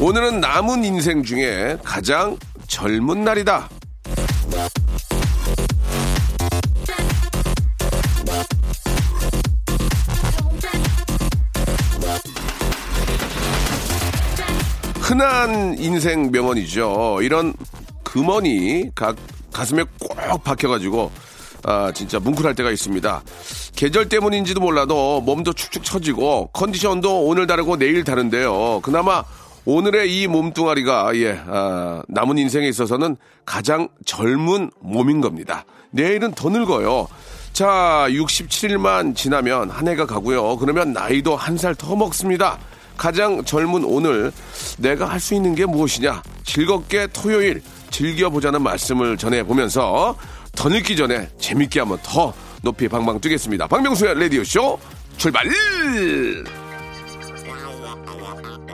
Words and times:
오늘은 0.00 0.40
남은 0.40 0.82
인생 0.82 1.22
중에 1.22 1.76
가장 1.84 2.38
젊은 2.66 3.22
날이다 3.22 3.68
흔한 15.00 15.76
인생 15.78 16.30
명언이죠. 16.30 17.18
이런 17.20 17.52
금언이 18.02 18.94
가, 18.94 19.14
가슴에 19.52 19.84
꼭 19.98 20.42
박혀가지고 20.42 21.10
아 21.64 21.92
진짜 21.92 22.18
뭉클할 22.18 22.54
때가 22.54 22.70
있습니다. 22.70 23.22
계절 23.76 24.08
때문인지도 24.08 24.60
몰라도 24.60 25.20
몸도 25.20 25.52
축축 25.52 25.84
처지고 25.84 26.48
컨디션도 26.54 27.26
오늘 27.26 27.46
다르고 27.46 27.76
내일 27.76 28.04
다른데요. 28.04 28.80
그나마 28.80 29.24
오늘의 29.74 30.12
이 30.22 30.26
몸뚱아리가 30.26 31.14
예 31.16 31.40
아, 31.46 32.02
남은 32.08 32.38
인생에 32.38 32.66
있어서는 32.68 33.16
가장 33.46 33.88
젊은 34.04 34.68
몸인 34.80 35.20
겁니다. 35.20 35.64
내일은 35.92 36.32
더 36.32 36.48
늙어요. 36.48 37.06
자 37.52 38.06
67일만 38.08 39.14
지나면 39.14 39.70
한 39.70 39.86
해가 39.86 40.06
가고요. 40.06 40.56
그러면 40.56 40.92
나이도 40.92 41.36
한 41.36 41.56
살 41.56 41.74
더 41.76 41.94
먹습니다. 41.94 42.58
가장 42.96 43.44
젊은 43.44 43.84
오늘 43.84 44.32
내가 44.78 45.06
할 45.08 45.20
수 45.20 45.34
있는 45.34 45.54
게 45.54 45.66
무엇이냐 45.66 46.20
즐겁게 46.44 47.06
토요일 47.12 47.62
즐겨보자는 47.90 48.62
말씀을 48.62 49.16
전해보면서 49.16 50.16
더 50.52 50.68
늙기 50.68 50.96
전에 50.96 51.28
재밌게 51.38 51.78
한번 51.78 51.98
더 52.02 52.34
높이 52.62 52.88
방방 52.88 53.20
뛰겠습니다. 53.20 53.68
박명수의 53.68 54.18
라디오쇼 54.18 54.78
출발! 55.16 55.46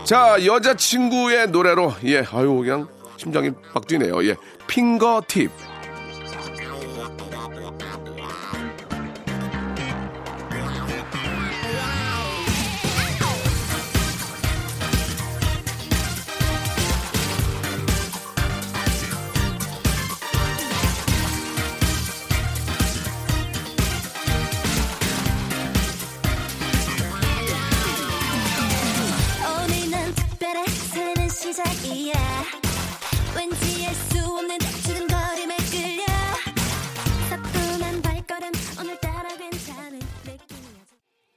자, 0.07 0.37
여자친구의 0.47 1.49
노래로, 1.49 1.93
예, 2.05 2.19
아유, 2.31 2.55
그냥 2.59 2.87
심장이 3.17 3.51
막 3.75 3.89
뛰네요. 3.89 4.25
예, 4.25 4.37
핑거 4.69 5.23
팁. 5.27 5.51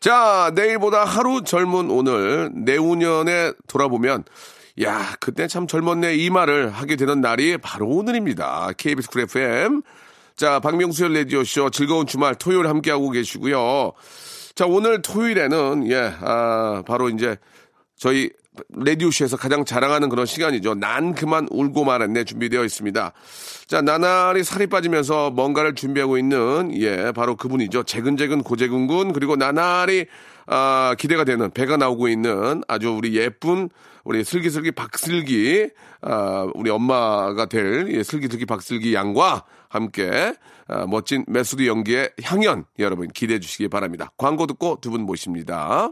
자, 0.10 0.52
내일보다 0.56 1.06
하루 1.06 1.44
젊은 1.44 1.92
오늘, 1.92 2.50
내후년에 2.52 3.52
돌아보면, 3.68 4.24
야, 4.82 5.16
그때 5.20 5.48
참 5.48 5.68
젊었네. 5.68 6.16
이 6.16 6.32
말을 6.32 6.72
하게 6.72 6.96
되는 6.96 7.22
날이 7.22 7.60
바로 7.60 7.88
오늘입니다. 7.88 8.72
KBS 8.76 9.08
쿨 9.12 9.22
FM. 9.22 9.84
자, 10.36 10.60
박명수의 10.62 11.14
라디오쇼 11.14 11.70
즐거운 11.70 12.08
주말 12.08 12.34
토요일 12.34 12.68
함께하고 12.68 13.12
계시고요. 13.12 13.92
자, 14.56 14.66
오늘 14.66 15.04
토요일에는, 15.04 15.92
예, 15.92 16.16
아, 16.22 16.82
바로 16.88 17.10
이제 17.10 17.38
저희 17.96 18.32
라디오쇼에서 18.74 19.38
가장 19.38 19.64
자랑하는 19.64 20.10
그런 20.10 20.26
시간이죠. 20.26 20.76
난 20.76 21.14
그만 21.14 21.48
울고 21.52 21.86
말았네 21.86 22.24
준비되어 22.24 22.66
있습니다. 22.66 23.14
자, 23.68 23.82
나날이 23.82 24.44
살이 24.44 24.68
빠지면서 24.68 25.30
뭔가를 25.32 25.76
준비하고 25.76 26.18
있는, 26.18 26.72
예, 26.76 27.12
바로 27.12 27.36
그분이죠. 27.36 27.84
재근재근 27.84 28.42
고재근군, 28.44 29.14
그리고 29.14 29.36
나날이, 29.36 30.08
아, 30.48 30.96
기대가 30.98 31.24
되는, 31.24 31.52
배가 31.52 31.78
나오고 31.78 32.08
있는 32.08 32.64
아주 32.68 32.90
우리 32.92 33.16
예쁜, 33.16 33.70
우리 34.04 34.24
슬기슬기 34.24 34.72
박슬기, 34.72 35.70
아, 36.02 36.48
우리 36.56 36.72
엄마가 36.72 37.46
될, 37.46 37.88
예, 37.94 38.02
슬기슬기 38.04 38.46
박슬기 38.46 38.96
양과 38.96 39.46
함께, 39.70 40.34
아, 40.68 40.88
멋진 40.88 41.24
method 41.28 41.68
연기의 41.68 42.12
향연, 42.24 42.66
여러분 42.80 43.08
기대해 43.10 43.40
주시기 43.40 43.68
바랍니다. 43.68 44.12
광고 44.18 44.48
듣고 44.48 44.80
두 44.82 44.90
분 44.90 45.02
모십니다. 45.02 45.92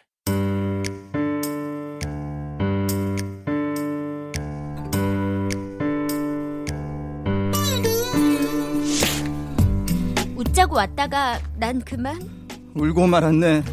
웃자고 10.71 10.75
왔다가 10.75 11.39
난 11.57 11.79
그만 11.81 12.19
울고 12.73 13.05
말았네. 13.07 13.63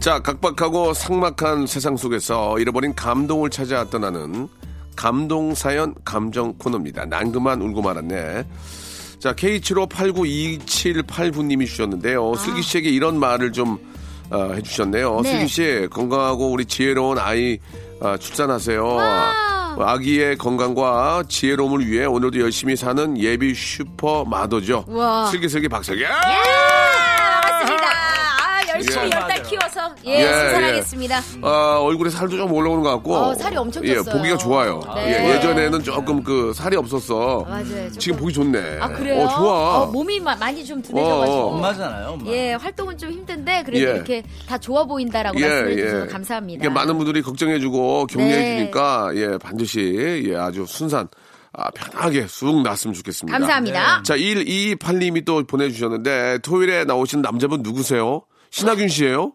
자, 0.00 0.18
각박하고 0.20 0.92
삭막한 0.94 1.66
세상 1.66 1.96
속에서 1.96 2.58
잃어버린 2.58 2.94
감동을 2.94 3.50
찾아 3.50 3.88
떠나는 3.88 4.48
감동 4.96 5.54
사연 5.54 5.94
감정 6.04 6.52
코너입니다. 6.54 7.04
난 7.06 7.30
그만 7.32 7.62
울고 7.62 7.82
말았네. 7.82 8.44
자, 9.20 9.32
K75892789님이 9.34 11.66
주셨는데요. 11.66 12.34
슬기 12.36 12.62
씨에게 12.62 12.90
이런 12.90 13.20
말을 13.20 13.52
좀 13.52 13.78
어, 14.30 14.52
해주셨네요. 14.54 15.20
네. 15.22 15.32
슬기 15.32 15.46
씨, 15.48 15.86
건강하고 15.90 16.50
우리 16.50 16.64
지혜로운 16.64 17.18
아이 17.18 17.58
어, 18.00 18.16
출산하세요. 18.16 19.59
아기의 19.78 20.36
건강과 20.36 21.24
지혜로움을 21.28 21.86
위해 21.86 22.04
오늘도 22.04 22.40
열심히 22.40 22.76
사는 22.76 23.18
예비 23.18 23.54
슈퍼 23.54 24.24
마더죠. 24.24 24.84
와. 24.88 25.26
슬기슬기 25.26 25.68
박슬기. 25.68 26.02
예아 26.02 28.09
열심히 28.86 29.06
예. 29.06 29.10
열달 29.16 29.42
키워서 29.42 29.94
예, 30.06 30.10
예, 30.20 30.26
순산하겠습니다 30.26 31.22
아, 31.42 31.78
얼굴에 31.80 32.10
살도 32.10 32.36
좀 32.36 32.52
올라오는 32.52 32.82
것 32.82 32.90
같고. 32.90 33.14
어, 33.14 33.34
살이 33.34 33.56
엄청 33.56 33.84
예, 33.86 33.96
쪘어요. 33.96 34.12
보기가 34.12 34.36
좋아요. 34.36 34.80
네. 34.94 35.24
예, 35.30 35.34
예전에는 35.36 35.82
조금 35.82 36.22
그 36.22 36.52
살이 36.54 36.76
없었어. 36.76 37.44
맞아요, 37.48 37.64
조금. 37.88 37.98
지금 37.98 38.18
보기 38.18 38.32
좋네. 38.32 38.78
아 38.80 38.88
그래요? 38.88 39.22
어, 39.24 39.28
좋아. 39.28 39.78
어, 39.82 39.86
몸이 39.86 40.20
마- 40.20 40.36
많이 40.36 40.64
좀 40.64 40.80
둔해져가지고 40.82 41.36
어, 41.36 41.40
어. 41.46 41.54
엄마잖아요, 41.56 42.08
엄마. 42.08 42.30
예 42.30 42.54
활동은 42.54 42.96
좀 42.98 43.10
힘든데 43.10 43.62
그래도 43.64 43.86
예. 43.90 43.94
이렇게 43.94 44.22
다 44.48 44.58
좋아 44.58 44.84
보인다라고 44.84 45.38
말씀해 45.38 45.76
주셔서 45.76 46.06
감사합니다. 46.08 46.64
이게 46.64 46.68
많은 46.72 46.96
분들이 46.96 47.22
걱정해주고 47.22 48.06
격려해 48.06 48.30
네. 48.30 48.58
주니까 48.58 49.10
예 49.14 49.38
반드시 49.42 50.24
예 50.28 50.36
아주 50.36 50.64
순산 50.66 51.08
아, 51.52 51.68
편하게 51.72 52.26
쑥 52.28 52.62
났으면 52.62 52.94
좋겠습니다. 52.94 53.36
감사합니다. 53.36 54.02
자 54.04 54.16
1228님이 54.16 55.24
또 55.24 55.42
보내주셨는데 55.44 56.38
토요일에 56.42 56.84
나오신 56.84 57.22
남자분 57.22 57.62
누구세요? 57.62 58.22
신하균 58.50 58.88
씨예요? 58.88 59.32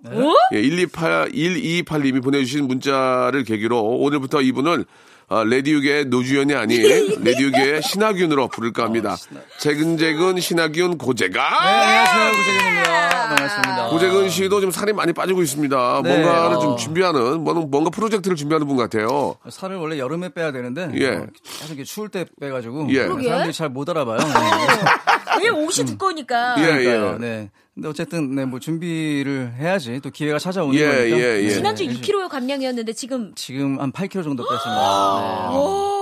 예, 0.54 0.62
128 0.62 1.30
1228님이 1.32 2.22
보내주신 2.24 2.68
문자를 2.68 3.44
계기로 3.44 3.80
오늘부터 3.82 4.42
이분을 4.42 4.86
아, 5.28 5.44
라디오계의 5.44 6.06
노주현이 6.06 6.54
아닌 6.54 6.84
라디오계의 7.24 7.82
신하균으로 7.82 8.48
부를까 8.50 8.84
합니다. 8.84 9.16
재근재근 9.60 10.40
신하균 10.40 10.98
고재가 11.00 11.42
네, 11.42 11.68
안녕하세요. 11.68 12.32
고재근입니다. 12.34 13.10
반갑습니다. 13.30 13.88
고재근 13.90 14.30
씨도 14.30 14.62
좀 14.62 14.70
살이 14.70 14.94
많이 14.94 15.14
빠지고 15.14 15.42
있습니다. 15.42 16.02
네, 16.04 16.10
뭔가를 16.10 16.58
어. 16.58 16.60
좀 16.60 16.78
준비하는 16.78 17.42
뭔가, 17.44 17.66
뭔가 17.66 17.90
프로젝트를 17.90 18.38
준비하는 18.38 18.68
분 18.68 18.78
같아요. 18.78 19.36
살을 19.50 19.78
원래 19.78 19.98
여름에 19.98 20.30
빼야 20.30 20.52
되는데 20.52 20.92
예. 20.96 21.08
어, 21.08 21.26
계속 21.44 21.70
이렇게 21.70 21.84
추울 21.86 22.10
때 22.10 22.26
빼가지고 22.40 22.88
예. 22.92 23.08
사람들이 23.08 23.54
잘 23.54 23.70
못 23.70 23.90
알아봐요. 23.90 24.18
네. 24.22 25.40
왜냐면 25.40 25.64
옷이 25.66 25.86
두꺼우니까. 25.88 26.56
예. 26.60 26.86
예. 26.86 27.18
네. 27.20 27.50
근데 27.76 27.90
어쨌든 27.90 28.34
네, 28.34 28.46
뭐 28.46 28.60
준비를 28.60 29.54
해야지 29.58 30.00
또 30.00 30.10
기회가 30.10 30.40
찾아오는 30.40 30.74
예, 30.80 30.86
거니까. 30.88 31.20
예, 31.20 31.44
예. 31.44 31.50
지난주 31.50 31.86
네. 31.86 31.94
6kg 31.94 32.30
감량이었는데 32.30 32.94
지금 32.94 33.34
지금 33.36 33.82
한 33.82 33.92
8kg 33.92 34.24
정도 34.24 34.48
뺐습니다. 34.48 35.52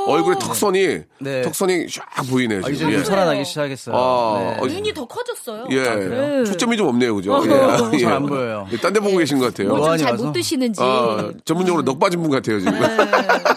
얼굴에 0.08 0.36
턱선이 0.40 1.00
네. 1.20 1.42
턱선이 1.42 1.88
쫙 1.90 2.06
보이네요. 2.30 2.60
아, 2.66 2.70
이제 2.70 2.78
지금. 2.80 2.92
좀 2.92 3.00
예. 3.00 3.04
살아나기 3.04 3.46
시작했어요. 3.46 3.96
아, 3.96 4.40
네. 4.40 4.58
어, 4.62 4.66
눈이 4.68 4.94
더 4.94 5.06
커졌어요. 5.06 5.66
예. 5.72 5.84
그래요? 5.84 6.46
초점이 6.46 6.78
좀 6.78 6.88
없네요, 6.88 7.16
그죠? 7.16 7.34
어. 7.36 7.44
예. 7.94 7.98
잘 8.00 8.14
안 8.14 8.26
보여요. 8.26 8.68
딴데 8.82 9.00
보고 9.00 9.18
계신 9.18 9.40
것 9.40 9.46
같아요. 9.48 9.70
뭐좀 9.70 9.86
노안이 9.86 10.02
잘 10.02 10.12
와서? 10.12 10.24
못 10.26 10.32
드시는지. 10.34 10.82
아, 10.82 11.32
전문적으로 11.46 11.84
넉 11.84 12.00
빠진 12.00 12.22
분 12.22 12.30
같아요, 12.32 12.60
지금. 12.60 12.74
네, 12.80 12.98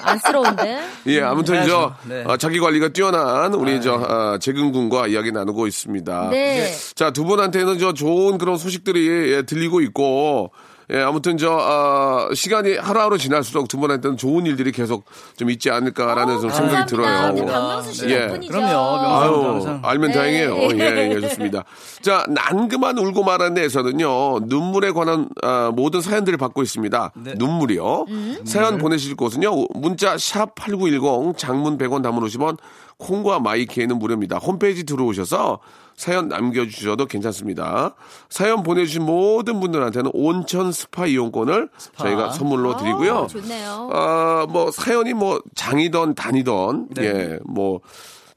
안쓰러운데. 0.03 0.81
예, 1.09 1.21
아무튼 1.23 1.55
해야죠. 1.57 1.69
저 1.69 2.09
네. 2.09 2.25
아, 2.27 2.37
자기 2.37 2.59
관리가 2.61 2.89
뛰어난 2.91 3.53
우리 3.55 3.81
저 3.81 3.95
아, 3.95 4.39
재근 4.41 4.73
군과 4.73 5.07
이야기 5.09 5.33
나누고 5.33 5.67
있습니다. 5.67 6.29
네. 6.31 6.73
자, 6.95 7.11
두 7.11 7.25
분한테는 7.25 7.79
저 7.79 7.93
좋은 7.93 8.39
그런 8.39 8.57
소식들이 8.57 9.33
예, 9.33 9.43
들리고 9.43 9.81
있고 9.83 10.51
예, 10.91 11.01
아무튼 11.01 11.37
저 11.37 11.59
아, 11.61 12.29
시간이 12.33 12.77
하루하루 12.77 13.19
지날수록 13.19 13.67
두 13.69 13.77
분한테는 13.79 14.17
좋은 14.17 14.47
일들이 14.47 14.71
계속 14.71 15.05
좀 15.37 15.51
있지 15.51 15.71
않을까라는 15.71 16.41
좀 16.41 16.51
생각이 16.51 16.87
감사합니다. 16.87 16.87
들어요. 16.87 17.35
근데 17.35 17.53
박명수 17.53 17.93
씨 17.93 18.05
예. 18.09 18.21
덕분이죠. 18.29 18.53
그럼요. 18.53 19.03
명수 19.03 19.49
항상. 19.49 19.81
알면 19.85 20.11
네. 20.11 20.15
다행이에요. 20.17 20.57
예, 20.79 21.11
예, 21.15 21.21
좋습니다. 21.21 21.65
자, 22.03 22.25
난 22.29 22.69
그만 22.69 22.99
울고 22.99 23.25
말았네에서는요, 23.25 24.41
눈물에 24.45 24.93
관한 24.93 25.29
아, 25.43 25.73
모든 25.75 26.01
사연들을 26.01 26.39
받고 26.39 26.63
있습니다. 26.63 27.13
네. 27.17 27.35
눈물이요. 27.37 28.07
사연 28.45 28.79
보내실 28.79 29.17
곳은요, 29.17 29.67
문자 29.75 30.17
샵 30.17 30.55
8910 30.55 31.37
장문 31.37 31.79
100원 31.79 32.03
단문 32.03 32.23
50원, 32.23 32.59
콩과 32.99 33.41
마이K에는 33.41 33.99
무료입니다. 33.99 34.39
홈페이지 34.39 34.85
들어오셔서 34.85 35.59
사연 35.97 36.29
남겨주셔도 36.29 37.07
괜찮습니다. 37.07 37.95
사연 38.29 38.63
보내주신 38.63 39.03
모든 39.03 39.61
분들한테는 39.61 40.11
온천 40.15 40.71
스파 40.71 41.07
이용권을 41.07 41.71
저희가 41.97 42.33
선물로 42.33 42.77
드리고요. 42.77 43.15
어, 43.15 43.27
좋네요. 43.27 43.91
아, 43.93 44.47
뭐, 44.49 44.71
사연이 44.71 45.15
뭐, 45.15 45.41
장이던 45.55 46.15
단이던, 46.15 46.89
네. 46.91 47.05
예, 47.05 47.39
뭐, 47.45 47.81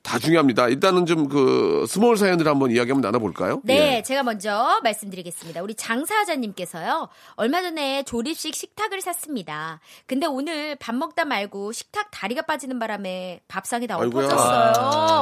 다 0.02 0.18
중요합니다. 0.18 0.70
일단은 0.70 1.06
좀 1.06 1.28
그, 1.30 1.86
small 1.88 2.18
사연들 2.18 2.48
한번 2.48 2.72
이야기 2.72 2.90
한번 2.92 3.02
나눠볼까요? 3.02 3.62
네, 3.64 3.98
예. 3.98 4.02
제가 4.02 4.24
먼저 4.24 4.80
말씀드리겠습니다. 4.84 5.62
우리 5.62 5.76
장사하자님께서요, 5.76 7.10
얼마 7.36 7.62
전에 7.62 8.04
조립식 8.04 8.56
식탁을 8.56 9.02
샀습니다. 9.02 9.80
근데 10.08 10.26
오늘 10.26 10.76
밥 10.78 10.96
먹다 10.96 11.26
말고 11.26 11.74
식탁 11.74 12.10
다리가 12.12 12.44
빠지는 12.44 12.80
바람에 12.80 13.42
밥상이 13.48 13.86
다 13.88 13.98
아이고야. 14.00 14.26
엎어졌어요. 14.26 14.74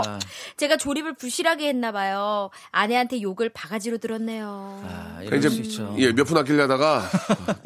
아. 0.06 0.20
제가 0.58 0.78
조립을 0.78 1.14
부실하게 1.16 1.68
했나봐요. 1.70 2.50
아내한테 2.72 3.22
욕을 3.22 3.50
바가지로 3.50 3.98
들었네요. 3.98 4.82
아, 4.88 5.20
수 5.50 5.60
이제. 5.60 5.84
예, 5.98 6.12
몇푼 6.14 6.38
아끼려다가 6.38 7.02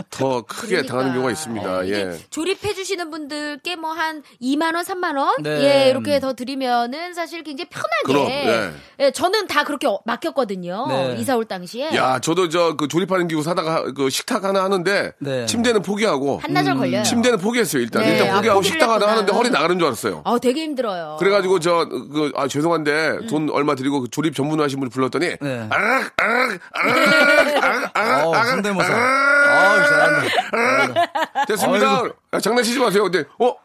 더 0.09 0.41
크게 0.47 0.67
그러니까. 0.67 0.87
당하는 0.91 1.13
경우가 1.13 1.31
있습니다. 1.31 1.87
예. 1.89 2.17
조립해주시는 2.29 3.11
분들께 3.11 3.75
뭐 3.75 3.91
한 3.91 4.23
2만 4.41 4.73
원, 4.75 4.85
3만 4.85 5.17
원? 5.17 5.43
네. 5.43 5.85
예, 5.85 5.89
이렇게 5.89 6.19
더 6.21 6.33
드리면은 6.33 7.00
사실 7.13 7.43
굉장히 7.43 7.69
편하게. 7.69 8.03
그럼, 8.05 8.27
예. 8.29 8.71
예, 8.99 9.11
저는 9.11 9.47
다 9.47 9.63
그렇게 9.63 9.87
어- 9.87 9.99
맡겼거든요. 10.05 10.85
네. 10.87 11.15
이사 11.17 11.35
올 11.35 11.45
당시에. 11.45 11.95
야, 11.95 12.19
저도 12.19 12.47
저 12.49 12.75
그 12.77 12.87
조립하는 12.87 13.27
기구 13.27 13.43
사다가 13.43 13.91
그 13.93 14.09
식탁 14.09 14.43
하나 14.45 14.63
하는데 14.63 15.11
네. 15.19 15.45
침대는 15.45 15.81
포기하고 15.81 16.39
한나절 16.39 16.75
걸려요. 16.77 17.03
침대는 17.03 17.37
포기했어요. 17.39 17.81
일단 17.81 18.03
네, 18.03 18.11
일단 18.13 18.29
아, 18.29 18.35
포기하고 18.37 18.59
포기를 18.59 18.73
식탁 18.79 18.89
하나 18.89 18.95
했구나. 18.99 19.11
하는데 19.13 19.33
허리 19.33 19.49
나가는 19.49 19.77
줄 19.77 19.85
알았어요. 19.87 20.21
아, 20.25 20.37
되게 20.39 20.61
힘들어요. 20.63 21.17
그래가지고 21.19 21.59
저 21.59 21.85
그 21.85 22.31
아 22.35 22.47
죄송한데 22.47 22.91
음. 23.21 23.27
돈 23.27 23.49
얼마 23.51 23.75
드리고 23.75 24.01
그 24.01 24.09
조립 24.09 24.35
전문하신 24.35 24.79
분 24.79 24.89
불렀더니 24.89 25.35
네. 25.41 25.67
아락 25.69 26.13
아락 26.17 26.59
아락 26.73 27.91
아락 27.97 28.27
어, 28.27 28.43
성대모사. 28.45 28.93
아우, 28.93 29.77
잘한다. 29.87 31.45
됐습니다. 31.47 32.03
야, 32.33 32.39
장난치지 32.39 32.79
마세요. 32.79 33.03
근데 33.03 33.23
어 33.39 33.55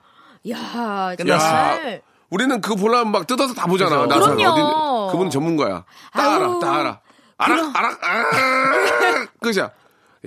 야. 0.51 1.15
정말. 1.17 2.03
우리는 2.31 2.61
그거 2.61 2.75
보려면 2.77 3.13
막 3.13 3.27
뜯어서 3.27 3.55
다 3.55 3.67
보잖아. 3.67 4.03
그죠. 4.03 4.07
나사는 4.07 4.37
그럼요. 4.37 4.53
어디 5.07 5.13
그분은 5.13 5.31
전문가야. 5.31 5.85
딱 6.13 6.33
알아, 6.35 6.45
아유. 6.47 6.59
딱 6.61 6.75
알아. 6.75 7.01
알아, 7.39 7.71
알아, 7.75 7.97
알아. 8.01 9.27
그죠? 9.41 9.71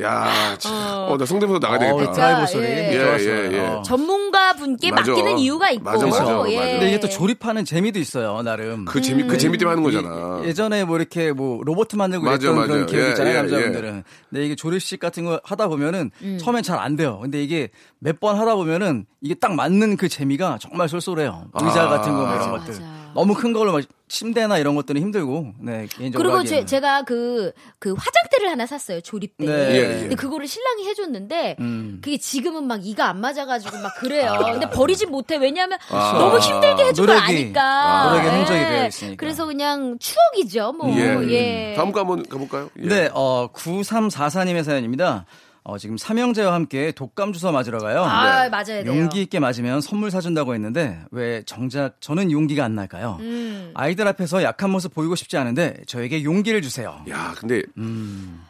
야, 0.02 0.56
참. 0.58 0.74
어, 0.74 1.18
나 1.18 1.26
성대모사 1.26 1.60
나가야 1.60 1.92
어우, 1.92 2.00
되겠다. 2.00 2.14
드라이브 2.14 2.48
소리. 2.48 2.64
예. 2.68 3.00
좋았어요. 3.00 3.30
예, 3.30 3.52
예. 3.52 3.60
어. 3.60 3.82
전문가 3.84 4.54
분께 4.54 4.92
맞아. 4.92 5.12
맡기는 5.12 5.38
이유가 5.40 5.70
있고. 5.72 5.84
맞아, 5.84 6.06
맞아, 6.06 6.24
맞아. 6.24 6.50
예. 6.52 6.72
근데 6.72 6.88
이게 6.88 7.00
또 7.02 7.10
조립하는 7.10 7.66
재미도 7.66 8.00
있어요, 8.00 8.42
나름. 8.42 8.86
그 8.86 9.02
재미, 9.02 9.24
그 9.28 9.38
재미 9.38 9.58
때문에 9.58 9.76
하는 9.78 9.84
거잖아. 9.84 10.42
이- 10.44 10.48
예전에 10.48 10.86
뭐 10.86 10.98
이렇게 10.98 11.34
뭐 11.34 11.62
로봇 11.66 11.90
만들고 11.94 12.24
맞아, 12.24 12.36
이랬던 12.38 12.56
맞아. 12.56 12.68
그런 12.74 12.86
기억이 12.86 13.06
예, 13.06 13.10
있잖아요, 13.10 13.34
예, 13.34 13.42
남자분들은. 13.42 14.04
근데 14.30 14.46
이게 14.46 14.56
조립식 14.56 15.00
같은 15.02 15.26
거 15.26 15.42
하다 15.44 15.68
보면은 15.68 16.12
음. 16.22 16.38
처음엔 16.40 16.64
잘 16.64 16.80
안 16.80 16.96
돼요. 16.96 17.20
근데 17.22 17.44
이게 17.44 17.70
몇 18.00 18.20
번 18.22 18.38
하다 18.40 18.56
보면은 18.56 19.06
이게 19.22 19.34
딱 19.36 19.54
맞는 19.54 19.98
그 19.98 20.08
재미가 20.08 20.60
정말 20.62 20.88
쏠쏠해요. 20.90 21.46
의자 21.62 21.84
아. 21.84 21.90
같은 21.90 22.14
거 22.14 22.20
뭐 22.20 22.36
이런 22.36 22.52
맞아, 22.52 22.52
것들. 22.52 22.99
너무 23.14 23.34
큰 23.34 23.54
걸로 23.54 23.72
막 23.74 23.84
침대나 24.08 24.58
이런 24.58 24.76
것들은 24.76 25.00
힘들고. 25.02 25.54
네, 25.60 25.88
개인적으로 25.90 26.32
그리고 26.32 26.44
제. 26.44 26.66
제가 26.66 27.04
그, 27.04 27.52
그 27.78 27.94
화장대를 27.94 28.50
하나 28.50 28.66
샀어요, 28.66 29.02
조립대. 29.02 29.46
네. 29.46 29.52
예, 29.52 29.76
예. 29.96 30.00
근데 30.02 30.16
그거를 30.16 30.48
신랑이 30.48 30.88
해줬는데, 30.88 31.58
음. 31.60 32.00
그게 32.04 32.18
지금은 32.18 32.64
막 32.66 32.84
이가 32.84 33.08
안 33.10 33.22
맞아가지고 33.22 33.78
막 33.78 33.94
그래요. 34.00 34.36
근데 34.52 34.68
버리진 34.70 35.12
못해. 35.12 35.38
왜냐하면 35.38 35.78
너무 35.90 36.40
힘들게 36.40 36.86
해준 36.86 37.06
걸 37.06 37.16
노력이- 37.18 37.22
아니까. 37.30 37.62
아, 37.64 38.10
노력에 38.12 38.28
예. 38.28 38.32
흔적이 38.38 38.60
배어 38.60 38.88
있으니까. 38.88 39.16
그래서 39.20 39.46
그냥 39.46 39.98
추억이죠, 40.00 40.72
뭐. 40.74 40.90
예. 40.98 41.18
예. 41.30 41.74
다음 41.76 41.92
거 41.92 42.00
한번 42.00 42.28
가볼까요? 42.28 42.70
예. 42.82 42.88
네, 42.88 43.10
어, 43.14 43.50
9344님의 43.54 44.64
사연입니다. 44.64 45.26
어, 45.70 45.78
지금 45.78 45.98
삼형제와 45.98 46.52
함께 46.52 46.92
독감 46.92 47.32
주사 47.32 47.52
맞으러 47.52 47.78
가요. 47.78 48.02
아, 48.04 48.44
네. 48.44 48.50
맞아야 48.50 48.84
돼요. 48.84 48.88
용기 48.88 49.22
있게 49.22 49.40
맞으면 49.40 49.82
선물 49.82 50.10
사준다고 50.10 50.56
했는데 50.56 51.00
왜 51.12 51.44
정작 51.46 52.02
저는 52.02 52.32
용기가 52.32 52.64
안 52.64 52.74
날까요? 52.74 53.18
음. 53.20 53.72
아이들 53.76 54.08
앞에서 54.08 54.42
약한 54.42 54.72
모습 54.72 54.94
보이고 54.94 55.16
싶지 55.16 55.38
않은데 55.38 55.76
저에게 55.86 56.24
용기를 56.24 56.64
주세요. 56.64 57.04
야, 57.10 57.36
근데, 57.38 57.62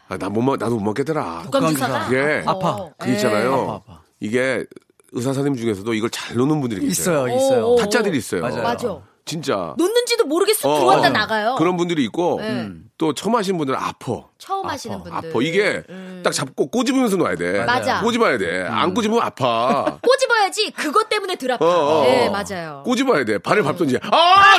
아, 0.08 0.16
나 0.16 0.30
못, 0.30 0.40
먹, 0.40 0.56
나도 0.56 0.76
못 0.76 0.84
먹겠더라. 0.84 1.42
독감 1.44 1.74
주사. 1.74 2.08
예. 2.14 2.42
아파. 2.46 2.88
그 2.98 3.10
있잖아요. 3.10 3.54
아파, 3.54 3.74
아파. 3.74 4.02
이게 4.20 4.64
의사 5.12 5.32
선생님 5.34 5.60
중에서도 5.60 5.92
이걸 5.92 6.08
잘 6.10 6.36
놓는 6.36 6.60
분들이 6.60 6.86
계세요. 6.86 7.26
있어요, 7.28 7.36
있어요. 7.36 7.76
타짜들이 7.76 8.16
있어요. 8.16 8.40
맞아요. 8.40 8.62
맞아. 8.62 8.98
진짜. 9.26 9.74
놓는지도 9.76 10.24
모르게 10.24 10.54
쑥 10.54 10.68
어, 10.68 10.78
들어왔다 10.78 11.08
어. 11.08 11.10
나가요. 11.10 11.54
그런 11.58 11.76
분들이 11.76 12.02
있고 12.04 12.38
네. 12.40 12.70
또 13.00 13.14
처음 13.14 13.34
하신 13.34 13.56
분들은 13.56 13.80
아파. 13.80 14.24
처음 14.36 14.66
하시는 14.66 15.02
분들. 15.02 15.10
아파. 15.10 15.28
이게 15.40 15.82
딱 16.22 16.34
잡고 16.34 16.66
꼬집으면서 16.66 17.16
놔야 17.16 17.34
돼. 17.34 17.60
음. 17.60 17.64
맞아. 17.64 18.02
꼬집어야 18.02 18.36
돼. 18.36 18.66
안 18.68 18.92
꼬집으면 18.92 19.22
아파. 19.22 19.98
꼬집어야지 20.04 20.72
그것 20.72 21.08
때문에 21.08 21.36
들 21.36 21.50
아파. 21.50 21.64
어, 21.64 21.68
어, 21.70 22.00
어. 22.00 22.02
네, 22.04 22.28
맞아요. 22.28 22.82
꼬집어야 22.84 23.24
돼. 23.24 23.38
발을 23.38 23.62
밟든지. 23.62 24.00
아! 24.02 24.58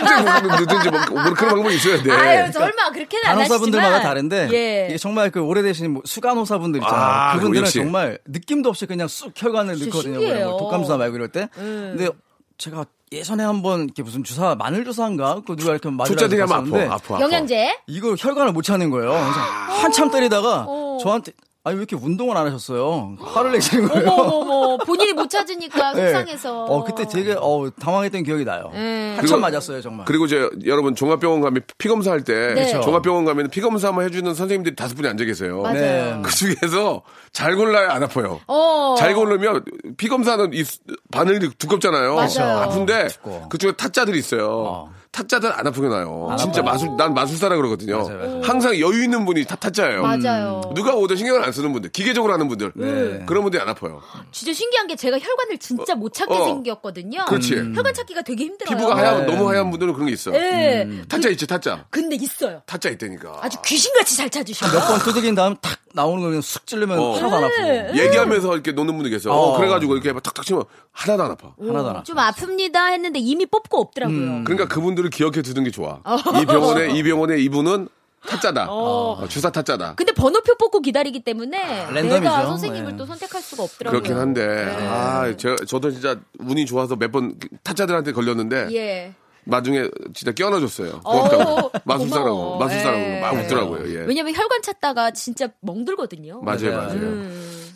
늦든지 0.60 0.90
뭐, 0.90 1.00
뭐 1.22 1.34
그런 1.36 1.54
방법이 1.54 1.76
있어야 1.76 2.02
돼. 2.02 2.12
아유, 2.12 2.52
설마 2.52 2.90
그렇게는 2.94 3.26
안 3.28 3.38
하시지만. 3.38 3.48
간호사분들마다 3.48 4.02
다른데 4.02 4.50
예. 4.54 4.88
이게 4.90 4.98
정말 4.98 5.30
그 5.30 5.40
오래되신 5.42 5.92
뭐 5.92 6.02
수간호사분들 6.04 6.82
있잖아요. 6.82 7.00
아, 7.00 7.34
그분들은 7.36 7.66
역시. 7.66 7.78
정말 7.78 8.18
느낌도 8.26 8.70
없이 8.70 8.88
그냥 8.88 9.08
쑥 9.08 9.34
혈관을 9.36 9.78
넣거든요. 9.86 10.20
신기해요. 10.20 10.50
뭐 10.50 10.58
독감 10.58 10.82
주사 10.82 10.98
말고 10.98 11.16
이럴 11.16 11.28
때. 11.28 11.48
근데 11.54 12.10
제가 12.58 12.86
예전에 13.12 13.44
한번 13.44 13.84
이렇게 13.84 14.04
무슨 14.04 14.24
주사 14.24 14.56
마늘 14.56 14.86
주사인가 14.86 15.42
그 15.46 15.56
누가 15.58 15.72
이렇게 15.72 15.90
맞으라고. 15.90 17.20
영양제. 17.20 17.80
이거 17.88 18.16
혈관을 18.18 18.54
못 18.54 18.62
찾는 18.62 18.90
거예요. 18.90 19.10
그래서 19.12 19.40
한참 19.82 20.10
때리다가 20.10 20.66
어. 20.68 20.98
저한테 21.02 21.34
아니 21.64 21.76
왜 21.76 21.82
이렇게 21.84 21.96
운동을 21.96 22.36
안 22.38 22.48
하셨어요? 22.48 23.18
화를 23.20 23.52
내시는 23.52 23.88
거예요. 23.88 24.10
어머머머 24.10 24.78
본인이 24.78 25.14
못 25.14 25.30
찾으니까 25.30 25.94
네. 25.94 26.08
속상해서. 26.08 26.66
어 26.66 26.84
그때 26.84 27.06
되게 27.08 27.36
어 27.38 27.70
당황했던 27.80 28.24
기억이 28.24 28.44
나요. 28.46 28.72
음. 28.74 29.14
한참 29.16 29.42
맞았어요 29.42 29.80
정말. 29.82 30.06
그리고 30.08 30.26
이제 30.26 30.50
여러분 30.66 30.96
종합병원 30.96 31.42
가면 31.42 31.62
피 31.78 31.88
검사 31.88 32.10
할때 32.12 32.34
네. 32.56 32.66
그렇죠. 32.66 32.82
종합병원 32.82 33.26
가면 33.26 33.50
피 33.52 33.62
검사만 33.62 34.06
해주는 34.06 34.34
선생님들이 34.34 34.76
다섯 34.76 34.96
분이 34.96 35.08
앉아 35.08 35.24
계세요. 35.24 35.62
맞아요. 35.62 35.76
네. 35.76 36.20
그 36.24 36.32
중에서 36.32 37.04
잘 37.32 37.56
골라야 37.56 37.92
안 37.94 38.02
아파요. 38.02 38.40
어. 38.48 38.96
잘 38.98 39.14
고르면 39.14 39.64
피 39.98 40.08
검사는 40.08 40.52
이 40.54 40.64
수- 40.64 40.80
바늘이 41.12 41.48
두껍잖아요. 41.60 42.16
맞아요. 42.16 42.58
아픈데 42.62 43.08
두꺼워. 43.10 43.50
그쪽에 43.50 43.74
타짜들이 43.74 44.18
있어요. 44.18 44.48
어. 44.50 44.94
타짜들 45.12 45.52
안 45.52 45.68
아프게 45.68 45.90
나요. 45.90 46.28
안 46.32 46.38
진짜 46.38 46.62
아파요. 46.62 46.74
마술 46.74 46.90
난 46.98 47.14
마술사라 47.14 47.56
그러거든요. 47.58 47.98
맞아요, 48.08 48.18
맞아요. 48.18 48.42
항상 48.44 48.80
여유 48.80 49.04
있는 49.04 49.26
분이 49.26 49.44
다 49.46 49.56
타짜예요. 49.58 50.02
맞아요. 50.04 50.62
누가 50.74 50.96
오든 50.96 51.18
신경을 51.18 51.44
안 51.44 51.52
쓰는 51.52 51.74
분들, 51.74 51.92
기계적으로 51.92 52.32
하는 52.34 52.48
분들, 52.48 52.72
네. 52.76 53.26
그런 53.26 53.44
분들이 53.44 53.62
안 53.62 53.68
아파요. 53.68 54.02
진짜 54.32 54.54
신기한 54.54 54.88
게 54.88 54.96
제가 54.96 55.20
혈관을 55.20 55.58
진짜 55.58 55.96
못 55.96 56.14
찾게 56.14 56.34
어. 56.34 56.46
생겼거든요. 56.46 57.26
그렇지. 57.26 57.56
혈관 57.76 57.94
찾기가 57.94 58.22
되게 58.22 58.46
힘들어요. 58.46 58.78
피부가 58.78 58.96
하얀 58.98 59.26
네. 59.26 59.34
너무 59.36 59.50
하얀 59.50 59.70
분들은 59.70 59.94
그런 59.94 60.08
게 60.08 60.14
있어. 60.14 60.32
네. 60.32 60.88
타짜 61.10 61.28
있지 61.30 61.46
타짜. 61.46 61.86
근데 61.90 62.16
있어요. 62.16 62.62
타짜 62.66 62.90
있다니까. 62.90 63.40
아주 63.42 63.58
귀신같이 63.66 64.16
잘 64.16 64.30
찾으셔요. 64.30 64.72
몇 64.72 64.88
번 64.88 65.00
두드린 65.00 65.36
다음 65.36 65.56
탁 65.62 65.78
나오는 65.94 66.22
거 66.22 66.28
그냥 66.30 66.42
쑥 66.42 66.66
찌르면 66.66 66.98
어. 66.98 67.16
하나도 67.18 67.36
안 67.36 67.42
네. 67.66 67.80
아프고. 67.82 67.98
얘기하면서 68.00 68.54
이렇게 68.54 68.72
노는 68.72 68.94
분들 68.94 69.12
계세요. 69.12 69.34
어, 69.34 69.54
어. 69.54 69.58
그래가지고 69.58 69.94
이렇게 69.96 70.14
막 70.14 70.24
탁탁 70.24 70.46
치면 70.46 70.64
하나도 70.94 71.24
안 71.24 71.32
아파. 71.32 71.54
하나도 71.60 71.90
안 71.90 71.96
아파. 71.98 72.04
좀 72.04 72.16
아픕니다 72.16 72.92
했는데 72.92 73.20
이미 73.20 73.46
뽑고 73.46 73.78
없더라고요. 73.82 74.46
그러니까 74.46 74.68
그분들 74.70 75.01
을 75.04 75.10
기억해 75.10 75.42
두는 75.42 75.64
게 75.64 75.72
좋아. 75.72 76.00
이 76.42 76.46
병원에 76.46 76.92
이 76.98 77.04
병원에 77.04 77.38
이분은 77.40 77.88
타짜다. 78.28 78.68
어, 78.70 79.26
주사 79.28 79.50
타짜다. 79.50 79.96
근데 79.96 80.12
번호표 80.14 80.56
뽑고 80.56 80.82
기다리기 80.82 81.22
때문에 81.22 81.58
랜덤이죠. 81.92 82.20
내가 82.20 82.46
선생님을 82.46 82.92
네. 82.92 82.98
또 82.98 83.06
선택할 83.08 83.42
수가 83.42 83.64
없더라고요. 83.64 84.00
그렇긴 84.02 84.22
한데 84.22 84.46
네. 84.66 84.88
아, 84.88 85.34
저, 85.38 85.56
저도 85.56 85.90
진짜 85.92 86.18
운이 86.40 86.66
좋아서 86.68 86.96
몇 86.96 87.12
번 87.12 87.34
타짜들한테 87.64 88.12
걸렸는데 88.12 88.68
예. 88.74 89.14
나중에 89.44 89.90
진짜 90.14 90.32
끼어넣어줬어요. 90.34 91.02
어, 91.04 91.12
고맙다고. 91.30 91.72
마술사라고. 91.84 92.58
마술사라고. 92.60 93.00
예. 93.02 93.20
막 93.22 93.34
웃더라고요. 93.34 93.90
예. 93.92 94.06
왜냐면 94.06 94.36
혈관 94.36 94.62
찾다가 94.62 95.12
진짜 95.12 95.48
멍들거든요. 95.62 96.42
맞아요, 96.44 96.76
맞아요. 96.78 97.00
맞아요. 97.00 97.28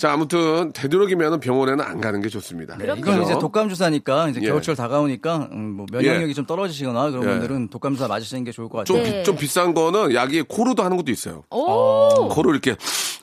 자, 0.06 0.14
아무튼 0.14 0.72
되도록이면 0.72 1.40
병원에는 1.40 1.84
안 1.84 2.00
가는 2.00 2.22
게 2.22 2.30
좋습니다. 2.30 2.78
그럼요. 2.78 3.00
이건 3.00 3.24
이제? 3.24 3.34
독감 3.40 3.70
주사니까 3.70 4.30
이제 4.30 4.40
예. 4.44 4.50
겨울철 4.50 4.76
다가오니까 4.76 5.50
음, 5.52 5.78
뭐 5.78 5.88
면역력이 5.92 6.30
예. 6.30 6.34
좀 6.36 6.46
떨어지시거나 6.46 7.10
그런 7.10 7.24
예. 7.24 7.28
분들은 7.32 7.70
독감 7.70 7.96
주사 7.96 8.08
맞으시는 8.08 8.44
게 8.44 8.52
좋을 8.52 8.70
것 8.70 8.86
좀, 8.86 8.98
같아요. 8.98 9.12
네. 9.12 9.20
비, 9.22 9.26
좀 9.26 9.36
비싼 9.36 9.74
거는 9.74 10.14
약이 10.14 10.44
코로도 10.44 10.84
하는 10.84 10.96
것도 10.98 11.12
있어요. 11.12 11.42
오. 11.50 12.28
코로 12.30 12.52
이렇게 12.52 12.76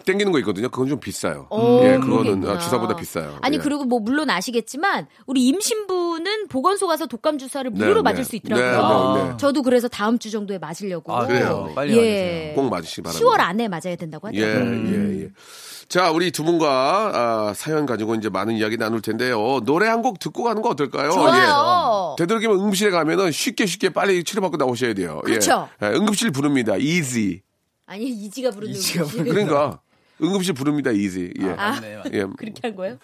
땡기는 0.06 0.32
거 0.32 0.40
있거든요. 0.40 0.70
그건 0.70 0.88
좀 0.88 0.98
비싸요. 0.98 1.46
오, 1.50 1.84
예, 1.84 1.98
그거는. 1.98 2.48
아, 2.48 2.58
주사보다 2.58 2.96
비싸요. 2.96 3.38
아니 3.42 3.58
예. 3.58 3.60
그리고 3.60 3.84
뭐 3.84 4.00
물론 4.00 4.28
아시겠지만 4.28 5.06
우리 5.26 5.46
임신부는 5.46 6.48
보건소 6.48 6.88
가서 6.88 7.06
독감 7.06 7.38
주사를 7.38 7.70
네, 7.70 7.78
무료로 7.78 8.02
네. 8.02 8.10
맞을 8.10 8.24
수 8.24 8.34
있더라고요. 8.34 9.14
네, 9.14 9.22
네, 9.22 9.28
네. 9.30 9.36
저도 9.36 9.62
그래서 9.62 9.86
다음 9.86 10.18
주 10.18 10.32
정도에 10.32 10.58
맞으려고. 10.58 11.14
아, 11.14 11.28
그래요? 11.28 11.70
빨리 11.76 11.96
예. 11.96 12.52
꼭 12.56 12.68
맞으시기 12.70 13.02
바랍니다. 13.02 13.24
10월 13.24 13.38
안에 13.38 13.68
맞아야 13.68 13.94
된다고 13.94 14.26
하죠. 14.26 14.40
예, 14.40 14.42
예, 14.42 15.22
예. 15.22 15.28
자, 15.92 16.10
우리 16.10 16.30
두 16.30 16.42
분과 16.42 16.70
아, 17.50 17.52
사연 17.54 17.84
가지고 17.84 18.14
이제 18.14 18.30
많은 18.30 18.54
이야기 18.54 18.78
나눌 18.78 19.02
텐데요. 19.02 19.60
노래 19.66 19.88
한 19.88 20.00
곡 20.00 20.18
듣고 20.18 20.42
가는 20.42 20.62
거 20.62 20.70
어떨까요? 20.70 21.10
좋아요. 21.12 22.16
예. 22.18 22.22
되도록이면 22.22 22.60
응급실에 22.60 22.90
가면은 22.90 23.30
쉽게 23.30 23.66
쉽게 23.66 23.90
빨리 23.90 24.24
치료받고 24.24 24.56
나오셔야 24.56 24.94
돼요. 24.94 25.20
예. 25.26 25.32
그렇죠. 25.32 25.68
예, 25.82 25.88
응급실 25.88 26.30
부릅니다. 26.30 26.76
easy. 26.78 27.42
아니 27.84 28.06
이지가 28.08 28.52
부르는 28.52 28.72
이지가 28.72 29.04
거지. 29.04 29.18
그러니까 29.18 29.80
응급실 30.22 30.54
부릅니다. 30.54 30.90
easy. 30.92 31.30
예. 31.42 31.50
아, 31.58 31.72
맞네, 31.72 31.96
맞네. 31.96 32.10
예. 32.14 32.24
그렇게 32.38 32.60
한 32.68 32.74
거예요? 32.74 32.96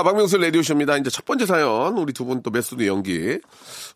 자, 0.00 0.02
박명수 0.02 0.38
라디오쇼입니다. 0.38 0.96
이제 0.96 1.10
첫 1.10 1.26
번째 1.26 1.44
사연, 1.44 1.98
우리 1.98 2.14
두 2.14 2.24
분 2.24 2.42
또 2.42 2.50
method 2.50 2.86
연기. 2.86 3.38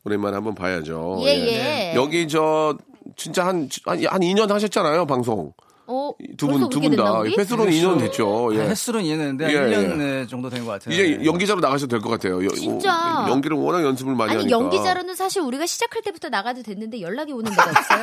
오랜만에 0.05 0.35
한번 0.35 0.55
봐야죠. 0.55 1.19
예, 1.23 1.29
예. 1.29 1.95
여기 1.95 2.29
저, 2.29 2.77
진짜 3.17 3.47
한, 3.47 3.71
한, 3.87 4.05
한 4.05 4.21
2년 4.21 4.49
하셨잖아요, 4.49 5.07
방송. 5.07 5.55
어, 5.87 6.13
두 6.39 6.47
분, 6.49 6.69
두 6.71 6.81
분 6.81 6.95
다. 6.97 7.23
햇수로는 7.37 7.71
2년 7.73 7.99
됐죠. 8.01 8.51
아, 8.51 8.55
예. 8.55 8.59
횟수는 8.69 9.03
이해했는데 9.03 9.47
예, 9.51 9.55
1년 9.77 10.29
정도 10.29 10.49
된 10.51 10.65
것 10.67 10.73
같아요. 10.73 10.95
이제 10.95 11.17
네. 11.19 11.25
연기자로 11.25 11.61
나가셔도 11.61 11.89
될 11.91 12.01
것 12.01 12.09
같아요. 12.11 12.43
여- 12.45 12.49
진짜. 12.51 13.25
어, 13.25 13.31
연기를 13.31 13.57
워낙 13.57 13.83
연습을 13.83 14.15
많이 14.15 14.31
아니 14.33 14.41
하니까. 14.41 14.59
연기자로는 14.59 15.15
사실 15.15 15.41
우리가 15.43 15.65
시작할 15.67 16.03
때부터 16.03 16.29
나가도 16.31 16.63
됐는데 16.63 17.01
연락이 17.03 17.33
오는 17.33 17.51
데가 17.51 17.63
없어요. 17.71 18.03